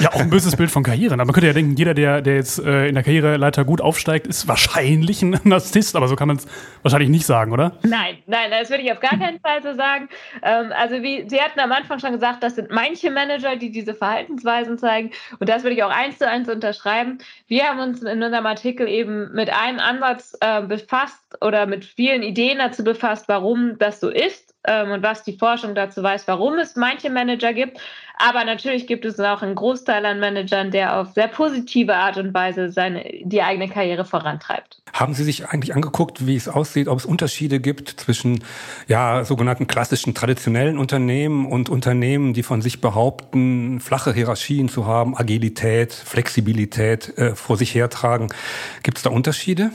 Ja, 0.00 0.12
auch 0.12 0.20
ein 0.20 0.28
böses 0.28 0.54
Bild 0.54 0.70
von 0.70 0.82
Karrieren. 0.82 1.14
Aber 1.14 1.24
man 1.24 1.32
könnte 1.32 1.46
ja 1.46 1.54
denken, 1.54 1.74
jeder, 1.74 1.94
der, 1.94 2.20
der 2.20 2.36
jetzt 2.36 2.58
äh, 2.58 2.86
in 2.86 2.94
der 2.94 3.02
Karriereleiter 3.02 3.64
gut 3.64 3.80
aufsteigt, 3.80 4.26
ist 4.26 4.46
wahrscheinlich 4.46 5.22
ein 5.22 5.40
Narzisst, 5.44 5.96
aber 5.96 6.08
so 6.08 6.14
kann 6.14 6.28
man 6.28 6.36
es 6.36 6.46
wahrscheinlich 6.82 7.08
nicht 7.08 7.26
sagen, 7.26 7.52
oder? 7.52 7.72
Nein, 7.82 8.18
nein, 8.26 8.50
das 8.50 8.68
würde 8.68 8.84
ich 8.84 8.92
auf 8.92 9.00
gar 9.00 9.18
keinen 9.18 9.40
Fall 9.40 9.62
so 9.62 9.74
sagen. 9.74 10.08
Ähm, 10.42 10.72
also 10.76 11.02
wie 11.02 11.28
Sie 11.28 11.40
hatten 11.40 11.58
am 11.58 11.72
Anfang 11.72 11.98
schon 11.98 12.12
gesagt, 12.12 12.42
das 12.42 12.54
sind 12.54 12.70
manche 12.70 13.10
Manager, 13.10 13.56
die 13.56 13.72
diese 13.72 13.94
Verhaltensweisen 13.94 14.78
zeigen. 14.78 15.10
Und 15.40 15.48
das 15.48 15.62
würde 15.62 15.74
ich 15.74 15.82
auch 15.82 15.90
eins 15.90 16.18
zu 16.18 16.28
eins 16.28 16.48
unterschreiben. 16.48 17.18
Wir 17.46 17.64
haben 17.64 17.80
uns 17.80 18.02
in 18.02 18.22
unserem 18.22 18.46
Artikel 18.46 18.86
eben 18.86 19.32
mit 19.32 19.50
einem 19.50 19.80
Ansatz 19.80 20.36
äh, 20.40 20.62
befasst 20.62 21.38
oder 21.40 21.66
mit 21.66 21.84
vielen 21.84 22.22
Ideen 22.22 22.58
dazu 22.58 22.84
befasst, 22.84 23.26
warum 23.26 23.78
das 23.78 24.00
so 24.00 24.10
ist 24.10 24.54
ähm, 24.68 24.90
und 24.90 25.02
was 25.02 25.22
die 25.22 25.36
Forschung 25.36 25.74
dazu 25.74 26.02
weiß, 26.02 26.28
warum 26.28 26.58
es 26.58 26.76
manche 26.76 27.10
Manager 27.10 27.52
gibt. 27.52 27.78
Aber 28.20 28.44
natürlich 28.44 28.88
gibt 28.88 29.04
es 29.04 29.20
auch 29.20 29.42
einen 29.42 29.54
Großteil 29.54 30.04
an 30.04 30.18
Managern, 30.18 30.72
der 30.72 30.98
auf 30.98 31.12
sehr 31.12 31.28
positive 31.28 31.94
Art 31.94 32.16
und 32.16 32.34
Weise 32.34 32.70
seine, 32.70 33.04
die 33.22 33.42
eigene 33.42 33.68
Karriere 33.68 34.04
vorantreibt. 34.04 34.82
Haben 34.92 35.14
Sie 35.14 35.22
sich 35.22 35.48
eigentlich 35.48 35.74
angeguckt, 35.76 36.26
wie 36.26 36.34
es 36.34 36.48
aussieht, 36.48 36.88
ob 36.88 36.98
es 36.98 37.06
Unterschiede 37.06 37.60
gibt 37.60 37.88
zwischen 37.88 38.42
ja, 38.88 39.24
sogenannten 39.24 39.68
klassischen 39.68 40.14
traditionellen 40.14 40.78
Unternehmen 40.78 41.46
und 41.46 41.68
Unternehmen, 41.68 42.34
die 42.34 42.42
von 42.42 42.60
sich 42.60 42.80
behaupten, 42.80 43.78
flache 43.78 44.12
Hierarchien 44.12 44.68
zu 44.68 44.86
haben, 44.86 45.16
Agilität, 45.16 45.92
Flexibilität 45.92 47.16
äh, 47.18 47.36
vor 47.36 47.56
sich 47.56 47.72
hertragen? 47.74 48.28
Gibt 48.82 48.98
es 48.98 49.04
da 49.04 49.10
Unterschiede? 49.10 49.70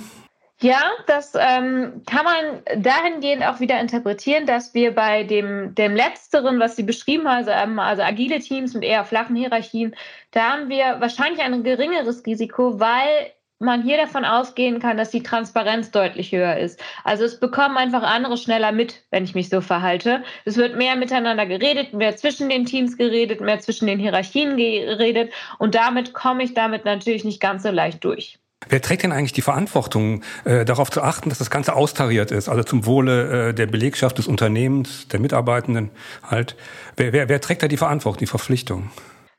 Ja, 0.63 0.79
das 1.08 1.34
ähm, 1.38 2.03
kann 2.05 2.24
man 2.24 2.82
dahingehend 2.82 3.43
auch 3.43 3.60
wieder 3.60 3.82
interpretieren, 3.82 4.46
dass 4.46 4.74
wir 4.74 4.96
bei 4.96 5.24
dem, 5.25 5.75
dem 5.75 5.93
Letzteren, 5.93 6.58
was 6.58 6.77
Sie 6.77 6.84
beschrieben 6.84 7.27
haben, 7.27 7.39
also, 7.39 7.51
ähm, 7.51 7.79
also 7.79 8.01
agile 8.01 8.39
Teams 8.39 8.74
mit 8.74 8.86
eher 8.86 9.03
flachen 9.03 9.36
Hierarchien, 9.36 9.93
da 10.32 10.53
haben 10.53 10.70
wir 10.70 11.01
wahrscheinlich 11.01 11.41
ein 11.41 11.63
geringeres 11.63 12.25
Risiko, 12.25 12.79
weil 12.79 13.34
man 13.60 13.84
hier 13.84 13.98
davon 13.98 14.24
ausgehen 14.24 14.79
kann, 14.79 14.96
dass 14.96 15.10
die 15.12 15.22
Transparenz 15.22 15.91
deutlich 15.91 16.32
höher 16.32 16.55
ist. 16.55 16.82
Also 17.03 17.25
es 17.25 17.41
bekommen 17.41 17.75
einfach 17.75 18.03
andere 18.03 18.38
schneller 18.38 18.72
mit, 18.72 19.03
wenn 19.12 19.25
ich 19.25 19.36
mich 19.36 19.50
so 19.50 19.60
verhalte. 19.60 20.24
Es 20.46 20.55
wird 20.55 20.77
mehr 20.77 20.96
miteinander 20.96 21.46
geredet, 21.46 21.91
mehr 21.91 22.15
zwischen 22.15 22.48
den 22.48 22.65
Teams 22.65 22.98
geredet, 22.98 23.41
mehr 23.41 23.60
zwischen 23.60 23.88
den 23.88 24.00
Hierarchien 24.00 24.55
geredet 24.55 25.34
und 25.60 25.75
damit 25.75 26.13
komme 26.13 26.43
ich 26.43 26.53
damit 26.53 26.86
natürlich 26.86 27.25
nicht 27.25 27.41
ganz 27.41 27.63
so 27.63 27.70
leicht 27.70 28.01
durch. 28.05 28.39
Wer 28.70 28.82
trägt 28.82 29.03
denn 29.03 29.12
eigentlich 29.12 29.34
die 29.34 29.41
Verantwortung, 29.41 30.24
äh, 30.46 30.65
darauf 30.65 30.89
zu 30.91 31.01
achten, 31.01 31.29
dass 31.29 31.39
das 31.39 31.50
Ganze 31.50 31.75
austariert 31.75 32.32
ist, 32.32 32.50
also 32.50 32.63
zum 32.63 32.86
Wohle 32.86 33.50
äh, 33.50 33.53
der 33.53 33.67
Belegschaft, 33.67 34.17
des 34.17 34.27
Unternehmens, 34.27 35.08
der 35.08 35.20
Mitarbeitenden 35.20 35.89
halt? 36.24 36.55
Wer, 36.96 37.13
wer, 37.13 37.29
wer 37.29 37.41
trägt 37.41 37.63
da 37.63 37.67
die 37.67 37.77
Verantwortung, 37.77 38.20
die 38.20 38.27
Verpflichtung? 38.27 38.89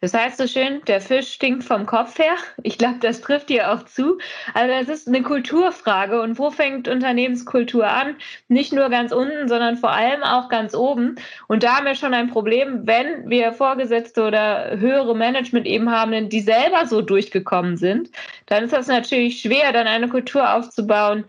Das 0.00 0.12
heißt 0.12 0.38
so 0.38 0.46
schön, 0.46 0.82
der 0.86 1.00
Fisch 1.00 1.32
stinkt 1.32 1.64
vom 1.64 1.86
Kopf 1.86 2.18
her. 2.18 2.34
Ich 2.62 2.78
glaube, 2.78 2.98
das 3.00 3.20
trifft 3.20 3.48
hier 3.48 3.72
auch 3.72 3.84
zu. 3.84 4.18
Also 4.52 4.72
es 4.74 4.88
ist 4.88 5.08
eine 5.08 5.22
Kulturfrage. 5.22 6.20
Und 6.20 6.38
wo 6.38 6.50
fängt 6.50 6.88
Unternehmenskultur 6.88 7.86
an? 7.86 8.16
Nicht 8.48 8.72
nur 8.72 8.90
ganz 8.90 9.12
unten, 9.12 9.48
sondern 9.48 9.76
vor 9.76 9.92
allem 9.92 10.22
auch 10.22 10.48
ganz 10.48 10.74
oben. 10.74 11.16
Und 11.48 11.62
da 11.62 11.76
haben 11.76 11.86
wir 11.86 11.94
schon 11.94 12.14
ein 12.14 12.28
Problem, 12.28 12.86
wenn 12.86 13.30
wir 13.30 13.52
Vorgesetzte 13.52 14.26
oder 14.26 14.78
höhere 14.78 15.16
Management 15.16 15.66
eben 15.66 15.90
haben, 15.90 16.28
die 16.28 16.40
selber 16.40 16.86
so 16.86 17.00
durchgekommen 17.00 17.76
sind, 17.76 18.10
dann 18.46 18.64
ist 18.64 18.72
das 18.72 18.86
natürlich 18.88 19.40
schwer, 19.40 19.72
dann 19.72 19.86
eine 19.86 20.08
Kultur 20.08 20.54
aufzubauen, 20.54 21.24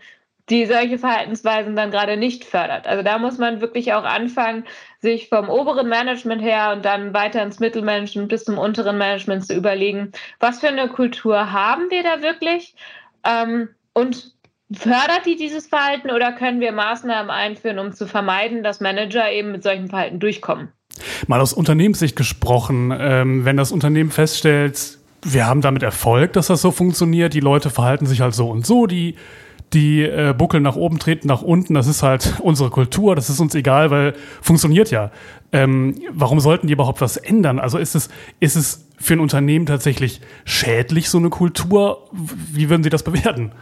die 0.48 0.66
solche 0.66 0.98
Verhaltensweisen 0.98 1.74
dann 1.74 1.90
gerade 1.90 2.16
nicht 2.16 2.44
fördert. 2.44 2.86
Also 2.86 3.02
da 3.02 3.18
muss 3.18 3.38
man 3.38 3.60
wirklich 3.60 3.92
auch 3.92 4.04
anfangen, 4.04 4.64
sich 5.00 5.28
vom 5.28 5.48
oberen 5.48 5.88
Management 5.88 6.42
her 6.42 6.72
und 6.74 6.84
dann 6.84 7.12
weiter 7.14 7.42
ins 7.42 7.58
Mittelmanagement 7.58 8.28
bis 8.28 8.44
zum 8.44 8.58
unteren 8.58 8.98
Management 8.98 9.46
zu 9.46 9.54
überlegen, 9.54 10.12
was 10.38 10.60
für 10.60 10.68
eine 10.68 10.88
Kultur 10.88 11.52
haben 11.52 11.90
wir 11.90 12.02
da 12.02 12.22
wirklich 12.22 12.74
ähm, 13.24 13.68
und 13.92 14.32
fördert 14.72 15.26
die 15.26 15.36
dieses 15.36 15.66
Verhalten 15.66 16.10
oder 16.10 16.32
können 16.32 16.60
wir 16.60 16.72
Maßnahmen 16.72 17.30
einführen, 17.30 17.78
um 17.78 17.92
zu 17.92 18.06
vermeiden, 18.06 18.62
dass 18.62 18.80
Manager 18.80 19.30
eben 19.30 19.52
mit 19.52 19.62
solchen 19.62 19.88
Verhalten 19.88 20.18
durchkommen? 20.18 20.68
Mal 21.26 21.40
aus 21.40 21.52
Unternehmenssicht 21.52 22.16
gesprochen, 22.16 22.92
ähm, 22.96 23.44
wenn 23.44 23.56
das 23.56 23.70
Unternehmen 23.70 24.10
feststellt, 24.10 24.98
wir 25.22 25.46
haben 25.46 25.60
damit 25.60 25.82
Erfolg, 25.82 26.32
dass 26.34 26.46
das 26.46 26.62
so 26.62 26.70
funktioniert, 26.70 27.34
die 27.34 27.40
Leute 27.40 27.70
verhalten 27.70 28.06
sich 28.06 28.20
halt 28.20 28.34
so 28.34 28.48
und 28.48 28.66
so, 28.66 28.86
die 28.86 29.16
die 29.72 30.02
äh, 30.02 30.34
buckeln 30.36 30.62
nach 30.62 30.76
oben, 30.76 30.98
treten 30.98 31.28
nach 31.28 31.42
unten. 31.42 31.74
Das 31.74 31.86
ist 31.86 32.02
halt 32.02 32.34
unsere 32.40 32.70
Kultur, 32.70 33.16
das 33.16 33.30
ist 33.30 33.40
uns 33.40 33.54
egal, 33.54 33.90
weil 33.90 34.14
funktioniert 34.40 34.90
ja. 34.90 35.10
Ähm, 35.52 35.94
warum 36.10 36.40
sollten 36.40 36.66
die 36.66 36.72
überhaupt 36.72 37.00
was 37.00 37.16
ändern? 37.16 37.58
Also 37.58 37.78
ist 37.78 37.94
es, 37.94 38.08
ist 38.40 38.56
es 38.56 38.88
für 38.98 39.14
ein 39.14 39.20
Unternehmen 39.20 39.66
tatsächlich 39.66 40.20
schädlich, 40.44 41.08
so 41.08 41.18
eine 41.18 41.30
Kultur? 41.30 42.08
Wie 42.12 42.70
würden 42.70 42.82
Sie 42.82 42.90
das 42.90 43.02
bewerten? 43.02 43.52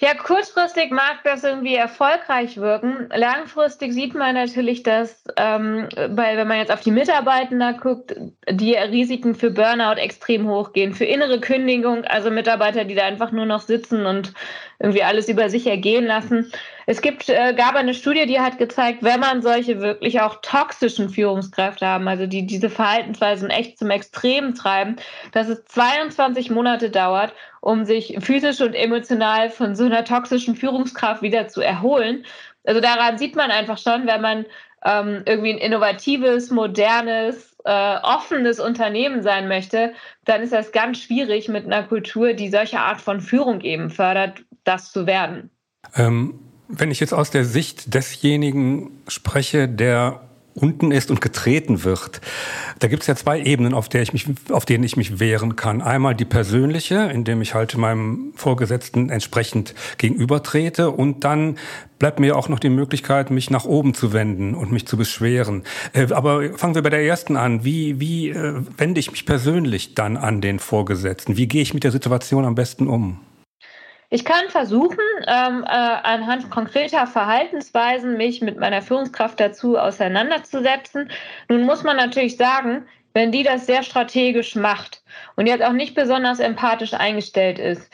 Ja, 0.00 0.14
kurzfristig 0.14 0.90
mag 0.92 1.18
das 1.24 1.44
irgendwie 1.44 1.74
erfolgreich 1.74 2.56
wirken. 2.56 3.10
Langfristig 3.14 3.92
sieht 3.92 4.14
man 4.14 4.34
natürlich, 4.34 4.82
dass, 4.82 5.24
ähm, 5.36 5.90
weil 5.94 6.38
wenn 6.38 6.48
man 6.48 6.56
jetzt 6.56 6.72
auf 6.72 6.80
die 6.80 6.90
Mitarbeiter 6.90 7.74
guckt, 7.74 8.14
die 8.48 8.76
Risiken 8.76 9.34
für 9.34 9.50
Burnout 9.50 10.00
extrem 10.00 10.48
hochgehen, 10.48 10.94
für 10.94 11.04
innere 11.04 11.38
Kündigung, 11.38 12.04
also 12.04 12.30
Mitarbeiter, 12.30 12.86
die 12.86 12.94
da 12.94 13.04
einfach 13.04 13.30
nur 13.30 13.44
noch 13.44 13.60
sitzen 13.60 14.06
und 14.06 14.32
irgendwie 14.80 15.02
alles 15.02 15.28
über 15.28 15.50
sich 15.50 15.66
ergehen 15.66 16.06
lassen. 16.06 16.50
Es 16.86 17.02
gibt, 17.02 17.28
äh, 17.28 17.54
gab 17.54 17.76
eine 17.76 17.92
Studie, 17.92 18.26
die 18.26 18.40
hat 18.40 18.58
gezeigt, 18.58 19.02
wenn 19.02 19.20
man 19.20 19.42
solche 19.42 19.80
wirklich 19.80 20.20
auch 20.22 20.40
toxischen 20.40 21.10
Führungskräfte 21.10 21.86
haben, 21.86 22.08
also 22.08 22.26
die 22.26 22.46
diese 22.46 22.70
Verhaltensweisen 22.70 23.50
echt 23.50 23.78
zum 23.78 23.90
Extrem 23.90 24.54
treiben, 24.54 24.96
dass 25.32 25.48
es 25.48 25.64
22 25.66 26.50
Monate 26.50 26.90
dauert, 26.90 27.34
um 27.60 27.84
sich 27.84 28.16
physisch 28.20 28.62
und 28.62 28.74
emotional 28.74 29.50
von 29.50 29.76
so 29.76 29.84
einer 29.84 30.04
toxischen 30.04 30.56
Führungskraft 30.56 31.20
wieder 31.20 31.46
zu 31.46 31.60
erholen. 31.60 32.24
Also 32.64 32.80
daran 32.80 33.18
sieht 33.18 33.36
man 33.36 33.50
einfach 33.50 33.78
schon, 33.78 34.06
wenn 34.06 34.22
man 34.22 34.46
ähm, 34.84 35.22
irgendwie 35.26 35.52
ein 35.52 35.58
innovatives, 35.58 36.50
modernes, 36.50 37.49
äh, 37.64 37.96
offenes 38.02 38.60
Unternehmen 38.60 39.22
sein 39.22 39.48
möchte, 39.48 39.92
dann 40.24 40.42
ist 40.42 40.52
das 40.52 40.72
ganz 40.72 40.98
schwierig 40.98 41.48
mit 41.48 41.66
einer 41.66 41.82
Kultur, 41.82 42.32
die 42.32 42.48
solche 42.48 42.80
Art 42.80 43.00
von 43.00 43.20
Führung 43.20 43.60
eben 43.60 43.90
fördert, 43.90 44.44
das 44.64 44.92
zu 44.92 45.06
werden. 45.06 45.50
Ähm, 45.94 46.38
wenn 46.68 46.90
ich 46.90 47.00
jetzt 47.00 47.12
aus 47.12 47.30
der 47.30 47.44
Sicht 47.44 47.94
desjenigen 47.94 49.02
spreche, 49.08 49.68
der 49.68 50.20
unten 50.60 50.92
ist 50.92 51.10
und 51.10 51.20
getreten 51.20 51.84
wird. 51.84 52.20
Da 52.78 52.88
gibt 52.88 53.02
es 53.02 53.06
ja 53.06 53.16
zwei 53.16 53.40
Ebenen, 53.40 53.74
auf, 53.74 53.88
der 53.88 54.02
ich 54.02 54.12
mich, 54.12 54.26
auf 54.50 54.64
denen 54.64 54.84
ich 54.84 54.96
mich 54.96 55.20
wehren 55.20 55.56
kann. 55.56 55.82
Einmal 55.82 56.14
die 56.14 56.24
persönliche, 56.24 57.10
indem 57.12 57.42
ich 57.42 57.54
halt 57.54 57.76
meinem 57.76 58.32
Vorgesetzten 58.36 59.10
entsprechend 59.10 59.74
gegenübertrete 59.98 60.90
und 60.90 61.24
dann 61.24 61.56
bleibt 61.98 62.18
mir 62.18 62.36
auch 62.36 62.48
noch 62.48 62.58
die 62.58 62.70
Möglichkeit, 62.70 63.30
mich 63.30 63.50
nach 63.50 63.64
oben 63.64 63.94
zu 63.94 64.12
wenden 64.12 64.54
und 64.54 64.72
mich 64.72 64.86
zu 64.86 64.96
beschweren. 64.96 65.62
Äh, 65.92 66.12
aber 66.12 66.58
fangen 66.58 66.74
wir 66.74 66.82
bei 66.82 66.90
der 66.90 67.04
ersten 67.04 67.36
an. 67.36 67.64
Wie, 67.64 68.00
wie 68.00 68.30
äh, 68.30 68.54
wende 68.76 68.98
ich 68.98 69.10
mich 69.10 69.26
persönlich 69.26 69.94
dann 69.94 70.16
an 70.16 70.40
den 70.40 70.58
Vorgesetzten? 70.58 71.36
Wie 71.36 71.46
gehe 71.46 71.62
ich 71.62 71.74
mit 71.74 71.84
der 71.84 71.92
Situation 71.92 72.44
am 72.44 72.54
besten 72.54 72.88
um? 72.88 73.20
Ich 74.12 74.24
kann 74.24 74.48
versuchen, 74.48 74.98
ähm, 75.28 75.62
äh, 75.64 75.68
anhand 75.68 76.50
konkreter 76.50 77.06
Verhaltensweisen 77.06 78.16
mich 78.16 78.42
mit 78.42 78.58
meiner 78.58 78.82
Führungskraft 78.82 79.38
dazu 79.38 79.78
auseinanderzusetzen. 79.78 81.10
Nun 81.48 81.62
muss 81.62 81.84
man 81.84 81.96
natürlich 81.96 82.36
sagen, 82.36 82.86
wenn 83.14 83.30
die 83.30 83.44
das 83.44 83.66
sehr 83.66 83.84
strategisch 83.84 84.56
macht 84.56 85.02
und 85.36 85.46
jetzt 85.46 85.62
auch 85.62 85.72
nicht 85.72 85.94
besonders 85.94 86.40
empathisch 86.40 86.92
eingestellt 86.92 87.60
ist, 87.60 87.88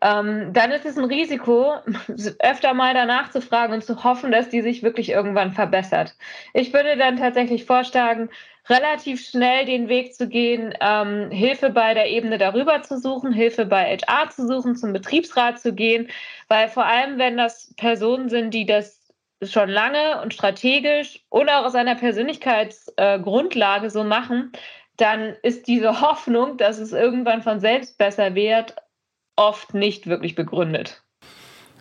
ähm, 0.00 0.52
dann 0.54 0.70
ist 0.70 0.86
es 0.86 0.96
ein 0.96 1.04
Risiko, 1.04 1.74
öfter 2.38 2.72
mal 2.72 2.94
danach 2.94 3.30
zu 3.30 3.42
fragen 3.42 3.74
und 3.74 3.84
zu 3.84 4.04
hoffen, 4.04 4.32
dass 4.32 4.48
die 4.48 4.62
sich 4.62 4.82
wirklich 4.82 5.10
irgendwann 5.10 5.52
verbessert. 5.52 6.16
Ich 6.54 6.72
würde 6.72 6.96
dann 6.96 7.16
tatsächlich 7.18 7.66
vorschlagen, 7.66 8.30
relativ 8.68 9.26
schnell 9.26 9.64
den 9.64 9.88
Weg 9.88 10.14
zu 10.14 10.28
gehen, 10.28 10.74
ähm, 10.80 11.30
Hilfe 11.30 11.70
bei 11.70 11.94
der 11.94 12.10
Ebene 12.10 12.38
darüber 12.38 12.82
zu 12.82 12.98
suchen, 12.98 13.32
Hilfe 13.32 13.66
bei 13.66 13.96
HR 13.96 14.30
zu 14.30 14.46
suchen, 14.46 14.76
zum 14.76 14.92
Betriebsrat 14.92 15.60
zu 15.60 15.72
gehen, 15.72 16.08
weil 16.48 16.68
vor 16.68 16.84
allem, 16.84 17.18
wenn 17.18 17.36
das 17.36 17.74
Personen 17.76 18.28
sind, 18.28 18.52
die 18.52 18.66
das 18.66 18.98
schon 19.42 19.68
lange 19.68 20.20
und 20.22 20.34
strategisch 20.34 21.24
und 21.28 21.48
auch 21.48 21.64
aus 21.64 21.74
einer 21.74 21.94
Persönlichkeitsgrundlage 21.94 23.86
äh, 23.86 23.90
so 23.90 24.04
machen, 24.04 24.52
dann 24.96 25.36
ist 25.42 25.68
diese 25.68 26.00
Hoffnung, 26.02 26.56
dass 26.58 26.78
es 26.78 26.92
irgendwann 26.92 27.42
von 27.42 27.60
selbst 27.60 27.98
besser 27.98 28.34
wird, 28.34 28.76
oft 29.36 29.72
nicht 29.74 30.08
wirklich 30.08 30.34
begründet. 30.34 31.02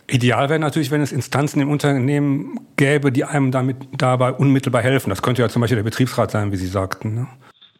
Ideal 0.09 0.49
wäre 0.49 0.59
natürlich, 0.59 0.89
wenn 0.89 1.01
es 1.01 1.11
Instanzen 1.11 1.59
im 1.59 1.69
Unternehmen 1.69 2.59
gäbe, 2.77 3.11
die 3.11 3.25
einem 3.25 3.51
damit 3.51 3.75
dabei 3.91 4.31
unmittelbar 4.31 4.81
helfen. 4.81 5.09
Das 5.09 5.21
könnte 5.21 5.41
ja 5.41 5.49
zum 5.49 5.61
Beispiel 5.61 5.75
der 5.75 5.83
Betriebsrat 5.83 6.31
sein, 6.31 6.51
wie 6.51 6.55
Sie 6.55 6.67
sagten. 6.67 7.13
Ne? 7.13 7.27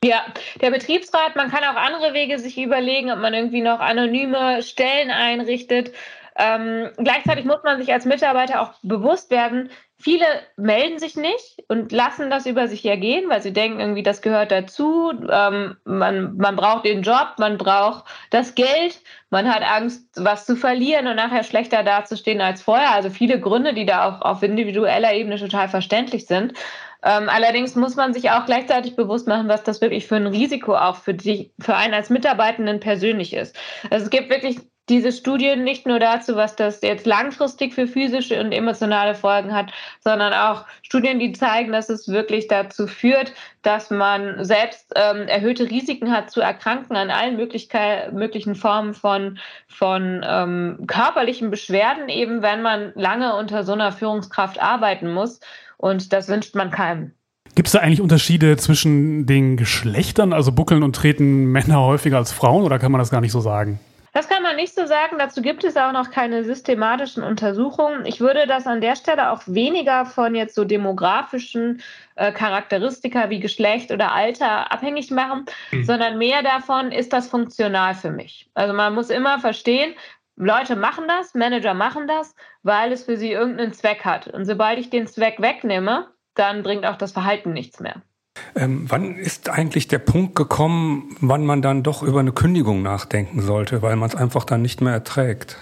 Ja, 0.04 0.26
der 0.62 0.72
Betriebsrat, 0.72 1.36
man 1.36 1.50
kann 1.50 1.64
auch 1.64 1.76
andere 1.76 2.14
Wege 2.14 2.38
sich 2.38 2.58
überlegen, 2.58 3.12
ob 3.12 3.20
man 3.20 3.34
irgendwie 3.34 3.62
noch 3.62 3.80
anonyme 3.80 4.62
Stellen 4.62 5.10
einrichtet. 5.10 5.94
Ähm, 6.38 6.90
gleichzeitig 6.98 7.46
muss 7.46 7.64
man 7.64 7.80
sich 7.80 7.92
als 7.92 8.06
Mitarbeiter 8.06 8.62
auch 8.62 8.74
bewusst 8.84 9.32
werden, 9.32 9.72
viele 10.00 10.26
melden 10.56 11.00
sich 11.00 11.16
nicht 11.16 11.64
und 11.68 11.92
lassen 11.92 12.30
das 12.30 12.46
über 12.46 12.68
sich 12.68 12.86
ergehen, 12.86 13.30
weil 13.30 13.42
sie 13.42 13.54
denken, 13.54 13.80
irgendwie, 13.80 14.04
das 14.04 14.22
gehört 14.22 14.52
dazu. 14.52 15.12
Ähm, 15.30 15.78
man, 15.86 16.38
man 16.38 16.56
braucht 16.56 16.86
den 16.86 17.02
Job, 17.02 17.36
man 17.40 17.58
braucht 17.58 18.06
das 18.30 18.54
Geld, 18.54 19.02
man 19.32 19.52
hat 19.52 19.64
Angst, 19.64 20.04
was 20.16 20.46
zu 20.46 20.56
verlieren 20.56 21.08
und 21.08 21.16
nachher 21.16 21.44
schlechter 21.44 21.84
dazustehen 21.84 22.42
als 22.42 22.62
vorher. 22.62 22.92
Also 22.92 23.10
viele 23.10 23.40
Gründe, 23.40 23.74
die 23.74 23.86
da 23.86 24.08
auch 24.08 24.22
auf 24.22 24.44
individueller 24.44 25.14
Ebene 25.14 25.38
total 25.38 25.70
verständlich 25.70 26.28
sind. 26.28 26.54
Ähm, 27.04 27.30
allerdings 27.30 27.76
muss 27.76 27.96
man 27.96 28.14
sich 28.14 28.30
auch 28.32 28.46
gleichzeitig 28.46 28.96
bewusst 28.96 29.28
machen, 29.28 29.48
was 29.48 29.64
das 29.64 29.82
wirklich 29.82 30.08
für 30.08 30.16
ein 30.16 30.28
Risiko 30.28 30.76
auch 30.76 30.98
für, 30.98 31.14
die, 31.14 31.52
für 31.60 31.76
einen 31.76 31.94
als 31.94 32.10
Mitarbeitenden 32.10 32.80
persönlich 32.80 33.34
ist. 33.34 33.56
Also 33.90 34.06
es 34.06 34.10
gibt 34.12 34.30
wirklich 34.30 34.60
diese 34.90 35.12
Studien 35.12 35.64
nicht 35.64 35.86
nur 35.86 36.00
dazu, 36.00 36.36
was 36.36 36.56
das 36.56 36.82
jetzt 36.82 37.06
langfristig 37.06 37.74
für 37.74 37.88
physische 37.88 38.40
und 38.40 38.52
emotionale 38.52 39.16
Folgen 39.16 39.54
hat, 39.54 39.72
sondern 40.00 40.34
auch 40.34 40.66
Studien, 40.82 41.20
die 41.20 41.34
zeigen, 41.34 41.72
dass 41.72 41.90
es 41.90 42.08
wirklich 42.08 42.48
dazu 42.48 42.88
führt, 42.88 43.34
dass 43.64 43.90
man 43.90 44.44
selbst 44.46 44.94
ähm, 44.96 45.28
erhöhte 45.28 45.70
Risiken 45.70 46.12
hat 46.12 46.32
zu 46.32 46.40
erkranken 46.40 46.96
an 46.96 47.10
allen 47.10 47.36
möglichen 47.36 48.56
Formen 48.56 48.94
von, 48.94 49.40
von 49.68 50.26
ähm, 50.26 50.86
körperlichen 50.88 51.52
Beschwerden, 51.52 52.08
eben 52.08 52.42
wenn 52.42 52.62
man 52.62 52.94
lange 52.96 53.36
unter 53.36 53.64
so 53.64 53.74
einer 53.74 53.92
Führungskraft 53.92 54.62
arbeiten 54.62 55.12
muss. 55.14 55.42
Und 55.78 56.14
das 56.14 56.28
wünscht 56.30 56.56
man 56.56 56.72
keinem. 56.72 57.12
Gibt 57.56 57.68
es 57.68 57.72
da 57.74 57.80
eigentlich 57.80 58.02
Unterschiede 58.02 58.56
zwischen 58.58 59.26
den 59.26 59.58
Geschlechtern? 59.58 60.32
Also 60.32 60.52
buckeln 60.52 60.84
und 60.84 60.96
treten 60.96 61.46
Männer 61.46 61.82
häufiger 61.82 62.18
als 62.18 62.32
Frauen 62.32 62.64
oder 62.64 62.80
kann 62.80 62.92
man 62.92 63.00
das 63.00 63.10
gar 63.10 63.22
nicht 63.22 63.32
so 63.32 63.42
sagen? 63.42 63.80
Das 64.14 64.28
kann 64.28 64.44
man 64.44 64.56
nicht 64.56 64.74
so 64.74 64.86
sagen. 64.86 65.18
Dazu 65.20 65.42
gibt 65.42 65.64
es 65.64 65.78
auch 65.78 65.92
noch 65.92 66.12
keine 66.12 66.44
systematischen 66.44 67.24
Untersuchungen. 67.24 68.06
Ich 68.06 68.20
würde 68.20 68.48
das 68.48 68.66
an 68.66 68.82
der 68.82 68.96
Stelle 68.96 69.32
auch 69.32 69.44
weniger 69.46 70.06
von 70.06 70.34
jetzt 70.34 70.56
so 70.56 70.64
demografischen 70.64 71.82
äh, 72.16 72.32
Charakteristika 72.32 73.30
wie 73.30 73.40
Geschlecht 73.40 73.92
oder 73.92 74.14
Alter 74.14 74.72
abhängig 74.72 75.12
machen, 75.12 75.46
mhm. 75.72 75.84
sondern 75.84 76.18
mehr 76.18 76.42
davon, 76.42 76.92
ist 76.92 77.14
das 77.14 77.28
funktional 77.28 77.94
für 77.94 78.12
mich. 78.12 78.50
Also 78.54 78.74
man 78.74 78.94
muss 78.94 79.10
immer 79.10 79.40
verstehen, 79.40 79.94
Leute 80.36 80.76
machen 80.76 81.06
das, 81.08 81.34
Manager 81.34 81.74
machen 81.74 82.08
das, 82.08 82.36
weil 82.62 82.92
es 82.92 83.04
für 83.04 83.18
sie 83.18 83.32
irgendeinen 83.32 83.74
Zweck 83.74 84.06
hat. 84.06 84.28
Und 84.28 84.46
sobald 84.46 84.78
ich 84.78 84.90
den 84.90 85.08
Zweck 85.08 85.42
wegnehme, 85.42 86.08
dann 86.36 86.62
bringt 86.62 86.86
auch 86.86 86.98
das 86.98 87.12
Verhalten 87.12 87.54
nichts 87.54 87.80
mehr. 87.80 88.04
Ähm, 88.56 88.86
wann 88.88 89.18
ist 89.18 89.50
eigentlich 89.50 89.88
der 89.88 90.00
Punkt 90.00 90.36
gekommen, 90.36 91.16
wann 91.22 91.46
man 91.46 91.62
dann 91.62 91.84
doch 91.84 92.04
über 92.04 92.20
eine 92.20 92.32
Kündigung 92.32 92.82
nachdenken 92.82 93.42
sollte, 93.42 93.82
weil 93.82 93.96
man 93.96 94.10
es 94.10 94.16
einfach 94.16 94.44
dann 94.44 94.62
nicht 94.62 94.82
mehr 94.82 94.94
erträgt? 94.94 95.58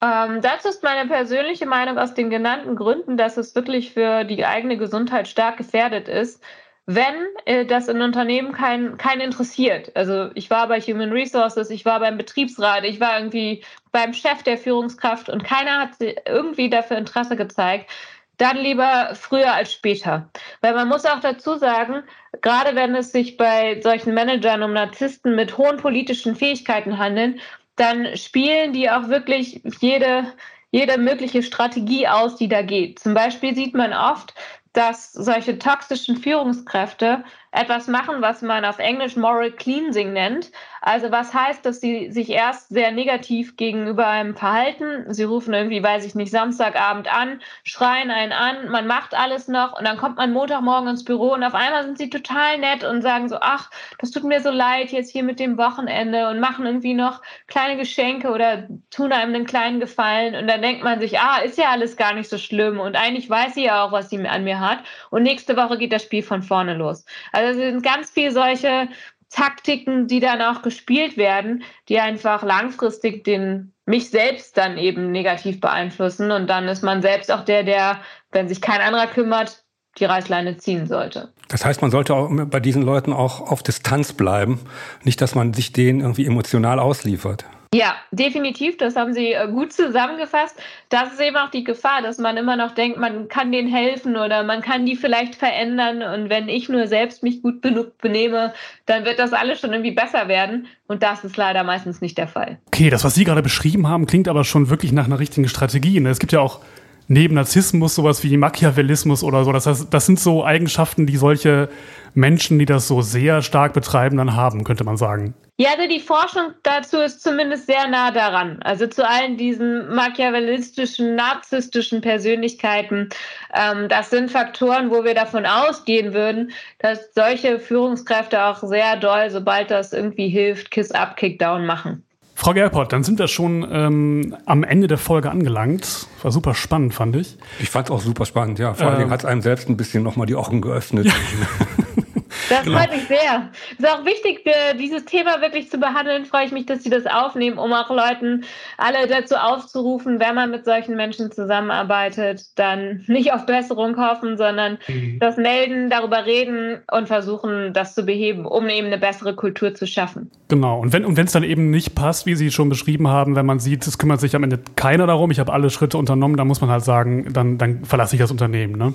Ähm, 0.00 0.40
dazu 0.42 0.68
ist 0.68 0.82
meine 0.84 1.08
persönliche 1.08 1.66
Meinung 1.66 1.98
aus 1.98 2.14
den 2.14 2.30
genannten 2.30 2.76
Gründen, 2.76 3.16
dass 3.16 3.36
es 3.36 3.54
wirklich 3.54 3.92
für 3.92 4.24
die 4.24 4.44
eigene 4.44 4.76
Gesundheit 4.76 5.26
stark 5.26 5.56
gefährdet 5.56 6.08
ist, 6.08 6.40
wenn 6.86 7.26
äh, 7.44 7.66
das 7.66 7.88
in 7.88 8.00
Unternehmen 8.00 8.52
keinen 8.52 8.96
kein 8.96 9.20
interessiert. 9.20 9.90
Also 9.94 10.30
ich 10.34 10.50
war 10.50 10.68
bei 10.68 10.80
Human 10.80 11.10
Resources, 11.10 11.68
ich 11.68 11.84
war 11.84 11.98
beim 12.00 12.16
Betriebsrat, 12.16 12.84
ich 12.84 13.00
war 13.00 13.18
irgendwie 13.18 13.64
beim 13.90 14.14
Chef 14.14 14.42
der 14.44 14.56
Führungskraft 14.56 15.28
und 15.28 15.44
keiner 15.44 15.80
hat 15.80 15.90
irgendwie 16.00 16.70
dafür 16.70 16.96
Interesse 16.96 17.36
gezeigt 17.36 17.90
dann 18.38 18.56
lieber 18.56 19.14
früher 19.14 19.52
als 19.52 19.72
später. 19.72 20.30
Weil 20.60 20.74
man 20.74 20.88
muss 20.88 21.04
auch 21.04 21.20
dazu 21.20 21.56
sagen, 21.56 22.04
gerade 22.40 22.74
wenn 22.74 22.94
es 22.94 23.12
sich 23.12 23.36
bei 23.36 23.80
solchen 23.82 24.14
Managern 24.14 24.62
um 24.62 24.72
Narzissten 24.72 25.34
mit 25.34 25.58
hohen 25.58 25.76
politischen 25.76 26.36
Fähigkeiten 26.36 26.98
handeln, 26.98 27.40
dann 27.76 28.16
spielen 28.16 28.72
die 28.72 28.90
auch 28.90 29.08
wirklich 29.08 29.60
jede, 29.80 30.32
jede 30.70 30.98
mögliche 30.98 31.42
Strategie 31.42 32.08
aus, 32.08 32.36
die 32.36 32.48
da 32.48 32.62
geht. 32.62 32.98
Zum 32.98 33.14
Beispiel 33.14 33.54
sieht 33.54 33.74
man 33.74 33.92
oft, 33.92 34.34
dass 34.72 35.12
solche 35.12 35.58
toxischen 35.58 36.16
Führungskräfte 36.16 37.24
etwas 37.50 37.88
machen, 37.88 38.20
was 38.20 38.42
man 38.42 38.64
auf 38.64 38.78
Englisch 38.78 39.16
Moral 39.16 39.50
Cleansing 39.50 40.12
nennt. 40.12 40.50
Also 40.82 41.10
was 41.10 41.32
heißt, 41.32 41.64
dass 41.64 41.80
sie 41.80 42.12
sich 42.12 42.30
erst 42.30 42.68
sehr 42.68 42.92
negativ 42.92 43.56
gegenüber 43.56 44.06
einem 44.06 44.36
verhalten. 44.36 45.12
Sie 45.12 45.24
rufen 45.24 45.54
irgendwie, 45.54 45.82
weiß 45.82 46.04
ich 46.04 46.14
nicht, 46.14 46.30
Samstagabend 46.30 47.12
an, 47.12 47.40
schreien 47.64 48.10
einen 48.10 48.32
an, 48.32 48.68
man 48.68 48.86
macht 48.86 49.14
alles 49.14 49.48
noch 49.48 49.78
und 49.78 49.86
dann 49.86 49.96
kommt 49.96 50.16
man 50.16 50.32
Montagmorgen 50.32 50.88
ins 50.88 51.04
Büro 51.04 51.32
und 51.32 51.42
auf 51.42 51.54
einmal 51.54 51.84
sind 51.84 51.98
sie 51.98 52.10
total 52.10 52.58
nett 52.58 52.84
und 52.84 53.02
sagen 53.02 53.28
so, 53.28 53.38
ach, 53.40 53.70
das 53.98 54.10
tut 54.10 54.24
mir 54.24 54.40
so 54.40 54.50
leid 54.50 54.92
jetzt 54.92 55.10
hier 55.10 55.24
mit 55.24 55.40
dem 55.40 55.56
Wochenende 55.56 56.28
und 56.28 56.40
machen 56.40 56.66
irgendwie 56.66 56.94
noch 56.94 57.22
kleine 57.46 57.76
Geschenke 57.76 58.30
oder 58.30 58.68
tun 58.90 59.12
einem 59.12 59.34
einen 59.34 59.46
kleinen 59.46 59.80
Gefallen 59.80 60.34
und 60.34 60.46
dann 60.48 60.62
denkt 60.62 60.84
man 60.84 61.00
sich, 61.00 61.18
ah, 61.18 61.38
ist 61.38 61.58
ja 61.58 61.70
alles 61.70 61.96
gar 61.96 62.14
nicht 62.14 62.28
so 62.28 62.38
schlimm 62.38 62.78
und 62.78 62.94
eigentlich 62.94 63.28
weiß 63.28 63.54
sie 63.54 63.64
ja 63.64 63.84
auch, 63.84 63.92
was 63.92 64.10
sie 64.10 64.28
an 64.28 64.44
mir 64.44 64.57
hat 64.60 64.80
und 65.10 65.22
nächste 65.22 65.56
Woche 65.56 65.78
geht 65.78 65.92
das 65.92 66.02
Spiel 66.02 66.22
von 66.22 66.42
vorne 66.42 66.74
los. 66.74 67.04
Also 67.32 67.50
es 67.50 67.56
sind 67.56 67.82
ganz 67.82 68.10
viel 68.10 68.30
solche 68.30 68.88
Taktiken, 69.30 70.06
die 70.06 70.20
dann 70.20 70.40
auch 70.40 70.62
gespielt 70.62 71.16
werden, 71.16 71.62
die 71.88 72.00
einfach 72.00 72.42
langfristig 72.42 73.24
den 73.24 73.72
mich 73.84 74.10
selbst 74.10 74.56
dann 74.56 74.76
eben 74.78 75.10
negativ 75.10 75.60
beeinflussen 75.60 76.30
und 76.30 76.48
dann 76.48 76.68
ist 76.68 76.82
man 76.82 77.02
selbst 77.02 77.32
auch 77.32 77.44
der, 77.44 77.62
der, 77.62 78.00
wenn 78.32 78.48
sich 78.48 78.60
kein 78.60 78.80
anderer 78.80 79.06
kümmert, 79.06 79.64
die 79.98 80.04
Reißleine 80.04 80.58
ziehen 80.58 80.86
sollte. 80.86 81.32
Das 81.48 81.64
heißt, 81.64 81.80
man 81.80 81.90
sollte 81.90 82.14
auch 82.14 82.30
bei 82.30 82.60
diesen 82.60 82.82
Leuten 82.82 83.12
auch 83.12 83.40
auf 83.40 83.62
Distanz 83.62 84.12
bleiben, 84.12 84.60
nicht, 85.02 85.20
dass 85.20 85.34
man 85.34 85.54
sich 85.54 85.72
denen 85.72 86.00
irgendwie 86.00 86.26
emotional 86.26 86.78
ausliefert. 86.78 87.44
Ja, 87.74 87.96
definitiv. 88.12 88.78
Das 88.78 88.96
haben 88.96 89.12
Sie 89.12 89.32
äh, 89.32 89.46
gut 89.48 89.72
zusammengefasst. 89.72 90.56
Das 90.88 91.12
ist 91.12 91.20
eben 91.20 91.36
auch 91.36 91.50
die 91.50 91.64
Gefahr, 91.64 92.00
dass 92.02 92.18
man 92.18 92.36
immer 92.36 92.56
noch 92.56 92.72
denkt, 92.72 92.98
man 92.98 93.28
kann 93.28 93.52
denen 93.52 93.68
helfen 93.68 94.16
oder 94.16 94.42
man 94.42 94.62
kann 94.62 94.86
die 94.86 94.96
vielleicht 94.96 95.34
verändern. 95.34 96.02
Und 96.02 96.30
wenn 96.30 96.48
ich 96.48 96.68
nur 96.68 96.86
selbst 96.86 97.22
mich 97.22 97.42
gut 97.42 97.60
benehme, 97.60 98.54
dann 98.86 99.04
wird 99.04 99.18
das 99.18 99.32
alles 99.32 99.60
schon 99.60 99.72
irgendwie 99.72 99.92
besser 99.92 100.28
werden. 100.28 100.66
Und 100.86 101.02
das 101.02 101.24
ist 101.24 101.36
leider 101.36 101.62
meistens 101.62 102.00
nicht 102.00 102.16
der 102.16 102.28
Fall. 102.28 102.58
Okay, 102.68 102.88
das, 102.88 103.04
was 103.04 103.14
Sie 103.14 103.24
gerade 103.24 103.42
beschrieben 103.42 103.86
haben, 103.86 104.06
klingt 104.06 104.28
aber 104.28 104.44
schon 104.44 104.70
wirklich 104.70 104.92
nach 104.92 105.04
einer 105.04 105.18
richtigen 105.18 105.48
Strategie. 105.48 106.00
Ne? 106.00 106.08
Es 106.08 106.18
gibt 106.18 106.32
ja 106.32 106.40
auch 106.40 106.60
neben 107.08 107.34
Narzissmus 107.34 107.94
sowas 107.94 108.22
wie 108.22 108.36
Machiavellismus 108.36 109.24
oder 109.24 109.44
so. 109.44 109.52
Das, 109.52 109.66
heißt, 109.66 109.88
das 109.90 110.06
sind 110.06 110.20
so 110.20 110.44
Eigenschaften, 110.44 111.06
die 111.06 111.16
solche 111.16 111.68
Menschen, 112.14 112.58
die 112.58 112.66
das 112.66 112.86
so 112.86 113.02
sehr 113.02 113.42
stark 113.42 113.72
betreiben, 113.72 114.18
dann 114.18 114.36
haben, 114.36 114.64
könnte 114.64 114.84
man 114.84 114.96
sagen. 114.96 115.34
Ja, 115.60 115.70
also 115.76 115.88
die 115.88 115.98
Forschung 115.98 116.52
dazu 116.62 116.98
ist 116.98 117.20
zumindest 117.20 117.66
sehr 117.66 117.88
nah 117.88 118.12
daran. 118.12 118.60
Also 118.62 118.86
zu 118.86 119.06
allen 119.06 119.36
diesen 119.36 119.92
machiavellistischen, 119.92 121.16
narzisstischen 121.16 122.00
Persönlichkeiten. 122.00 123.08
Ähm, 123.52 123.88
das 123.88 124.10
sind 124.10 124.30
Faktoren, 124.30 124.90
wo 124.90 125.02
wir 125.02 125.14
davon 125.14 125.46
ausgehen 125.46 126.14
würden, 126.14 126.52
dass 126.78 127.12
solche 127.12 127.58
Führungskräfte 127.58 128.44
auch 128.44 128.62
sehr 128.62 128.96
doll, 128.96 129.30
sobald 129.30 129.72
das 129.72 129.92
irgendwie 129.92 130.28
hilft, 130.28 130.70
Kiss 130.70 130.92
up, 130.92 131.16
Kick 131.16 131.40
down 131.40 131.66
machen. 131.66 132.04
Frau 132.40 132.52
Gerport, 132.52 132.92
dann 132.92 133.02
sind 133.02 133.18
wir 133.18 133.26
schon 133.26 133.66
ähm, 133.68 134.36
am 134.46 134.62
Ende 134.62 134.86
der 134.86 134.96
Folge 134.96 135.28
angelangt. 135.28 136.06
War 136.22 136.30
super 136.30 136.54
spannend, 136.54 136.94
fand 136.94 137.16
ich. 137.16 137.36
Ich 137.58 137.68
fand 137.68 137.88
es 137.88 137.90
auch 137.90 138.00
super 138.00 138.26
spannend, 138.26 138.60
ja. 138.60 138.74
Vor 138.74 138.82
ähm, 138.82 138.88
allen 138.90 138.98
Dingen 139.00 139.10
hat 139.10 139.20
es 139.22 139.26
einem 139.26 139.42
selbst 139.42 139.68
ein 139.68 139.76
bisschen 139.76 140.04
nochmal 140.04 140.28
die 140.28 140.36
Augen 140.36 140.60
geöffnet. 140.60 141.06
Ja. 141.06 141.12
Das 142.48 142.64
genau. 142.64 142.78
freut 142.78 142.90
mich 142.90 143.06
sehr. 143.06 143.50
Es 143.72 143.78
ist 143.78 143.88
auch 143.88 144.04
wichtig, 144.04 144.44
dieses 144.78 145.04
Thema 145.04 145.40
wirklich 145.40 145.70
zu 145.70 145.78
behandeln. 145.78 146.24
Freue 146.24 146.46
ich 146.46 146.52
mich, 146.52 146.66
dass 146.66 146.82
Sie 146.82 146.90
das 146.90 147.06
aufnehmen, 147.06 147.58
um 147.58 147.72
auch 147.72 147.90
Leuten 147.90 148.44
alle 148.76 149.06
dazu 149.06 149.36
aufzurufen, 149.36 150.20
wenn 150.20 150.34
man 150.34 150.50
mit 150.50 150.64
solchen 150.64 150.96
Menschen 150.96 151.30
zusammenarbeitet, 151.30 152.42
dann 152.56 153.04
nicht 153.06 153.32
auf 153.32 153.46
Besserung 153.46 153.96
hoffen, 153.96 154.36
sondern 154.36 154.78
mhm. 154.88 155.18
das 155.20 155.36
melden, 155.36 155.90
darüber 155.90 156.24
reden 156.24 156.80
und 156.90 157.08
versuchen, 157.08 157.72
das 157.72 157.94
zu 157.94 158.04
beheben, 158.04 158.46
um 158.46 158.68
eben 158.68 158.86
eine 158.86 158.98
bessere 158.98 159.34
Kultur 159.34 159.74
zu 159.74 159.86
schaffen. 159.86 160.30
Genau. 160.48 160.80
Und 160.80 160.92
wenn 160.92 161.04
und 161.04 161.18
es 161.18 161.32
dann 161.32 161.42
eben 161.42 161.70
nicht 161.70 161.94
passt, 161.94 162.26
wie 162.26 162.34
Sie 162.34 162.50
schon 162.50 162.68
beschrieben 162.68 163.08
haben, 163.08 163.36
wenn 163.36 163.46
man 163.46 163.60
sieht, 163.60 163.86
es 163.86 163.98
kümmert 163.98 164.20
sich 164.20 164.34
am 164.34 164.44
Ende 164.44 164.60
keiner 164.76 165.06
darum, 165.06 165.30
ich 165.30 165.40
habe 165.40 165.52
alle 165.52 165.70
Schritte 165.70 165.98
unternommen, 165.98 166.36
dann 166.36 166.46
muss 166.46 166.60
man 166.60 166.70
halt 166.70 166.84
sagen, 166.84 167.32
dann, 167.32 167.58
dann 167.58 167.84
verlasse 167.84 168.16
ich 168.16 168.20
das 168.20 168.30
Unternehmen. 168.30 168.76
Ne? 168.76 168.94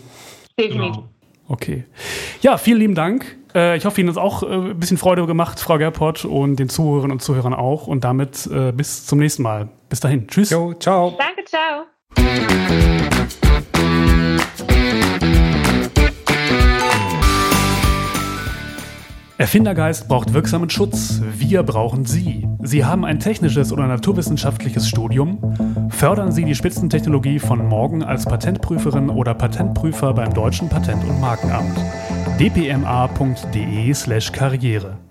Definitiv. 0.60 0.96
Genau. 0.96 1.10
Okay. 1.48 1.84
Ja, 2.42 2.58
vielen 2.58 2.80
lieben 2.80 2.96
Dank. 2.96 3.38
Äh, 3.56 3.78
ich 3.78 3.86
hoffe, 3.86 4.02
Ihnen 4.02 4.10
hat 4.10 4.18
es 4.18 4.22
auch 4.22 4.44
äh, 4.44 4.48
ein 4.48 4.80
bisschen 4.80 4.98
Freude 4.98 5.26
gemacht, 5.26 5.60
Frau 5.60 5.78
Gerpott, 5.78 6.26
und 6.26 6.58
den 6.58 6.70
Zuhörerinnen 6.70 7.12
und 7.12 7.22
Zuhörern 7.22 7.54
auch. 7.54 7.88
Und 7.88 8.04
damit 8.04 8.48
äh, 8.48 8.72
bis 8.72 9.06
zum 9.06 9.20
nächsten 9.20 9.44
Mal. 9.44 9.70
Bis 9.90 10.00
dahin. 10.00 10.28
Tschüss. 10.28 10.50
Jo, 10.50 10.74
ciao. 10.74 11.18
Danke, 11.18 11.44
ciao. 11.46 11.86
Erfindergeist 19.38 20.08
braucht 20.08 20.34
wirksamen 20.34 20.70
Schutz. 20.70 21.20
Wir 21.36 21.64
brauchen 21.64 22.06
Sie. 22.06 22.48
Sie 22.62 22.86
haben 22.86 23.04
ein 23.04 23.20
technisches 23.20 23.74
oder 23.74 23.88
naturwissenschaftliches 23.88 24.88
Studium? 24.88 25.90
Fördern 25.90 26.32
Sie 26.32 26.46
die 26.46 26.56
Spitzentechnologie 26.56 27.40
von 27.40 27.68
morgen 27.68 28.04
als 28.04 28.26
Patentprüferin 28.26 29.10
oder 29.10 29.34
Patentprüfer 29.34 30.14
beim 30.14 30.34
Deutschen 30.34 30.70
Patent- 30.70 31.04
und 31.04 31.20
Markenamt. 31.20 31.78
dpma.de/karriere 32.38 35.03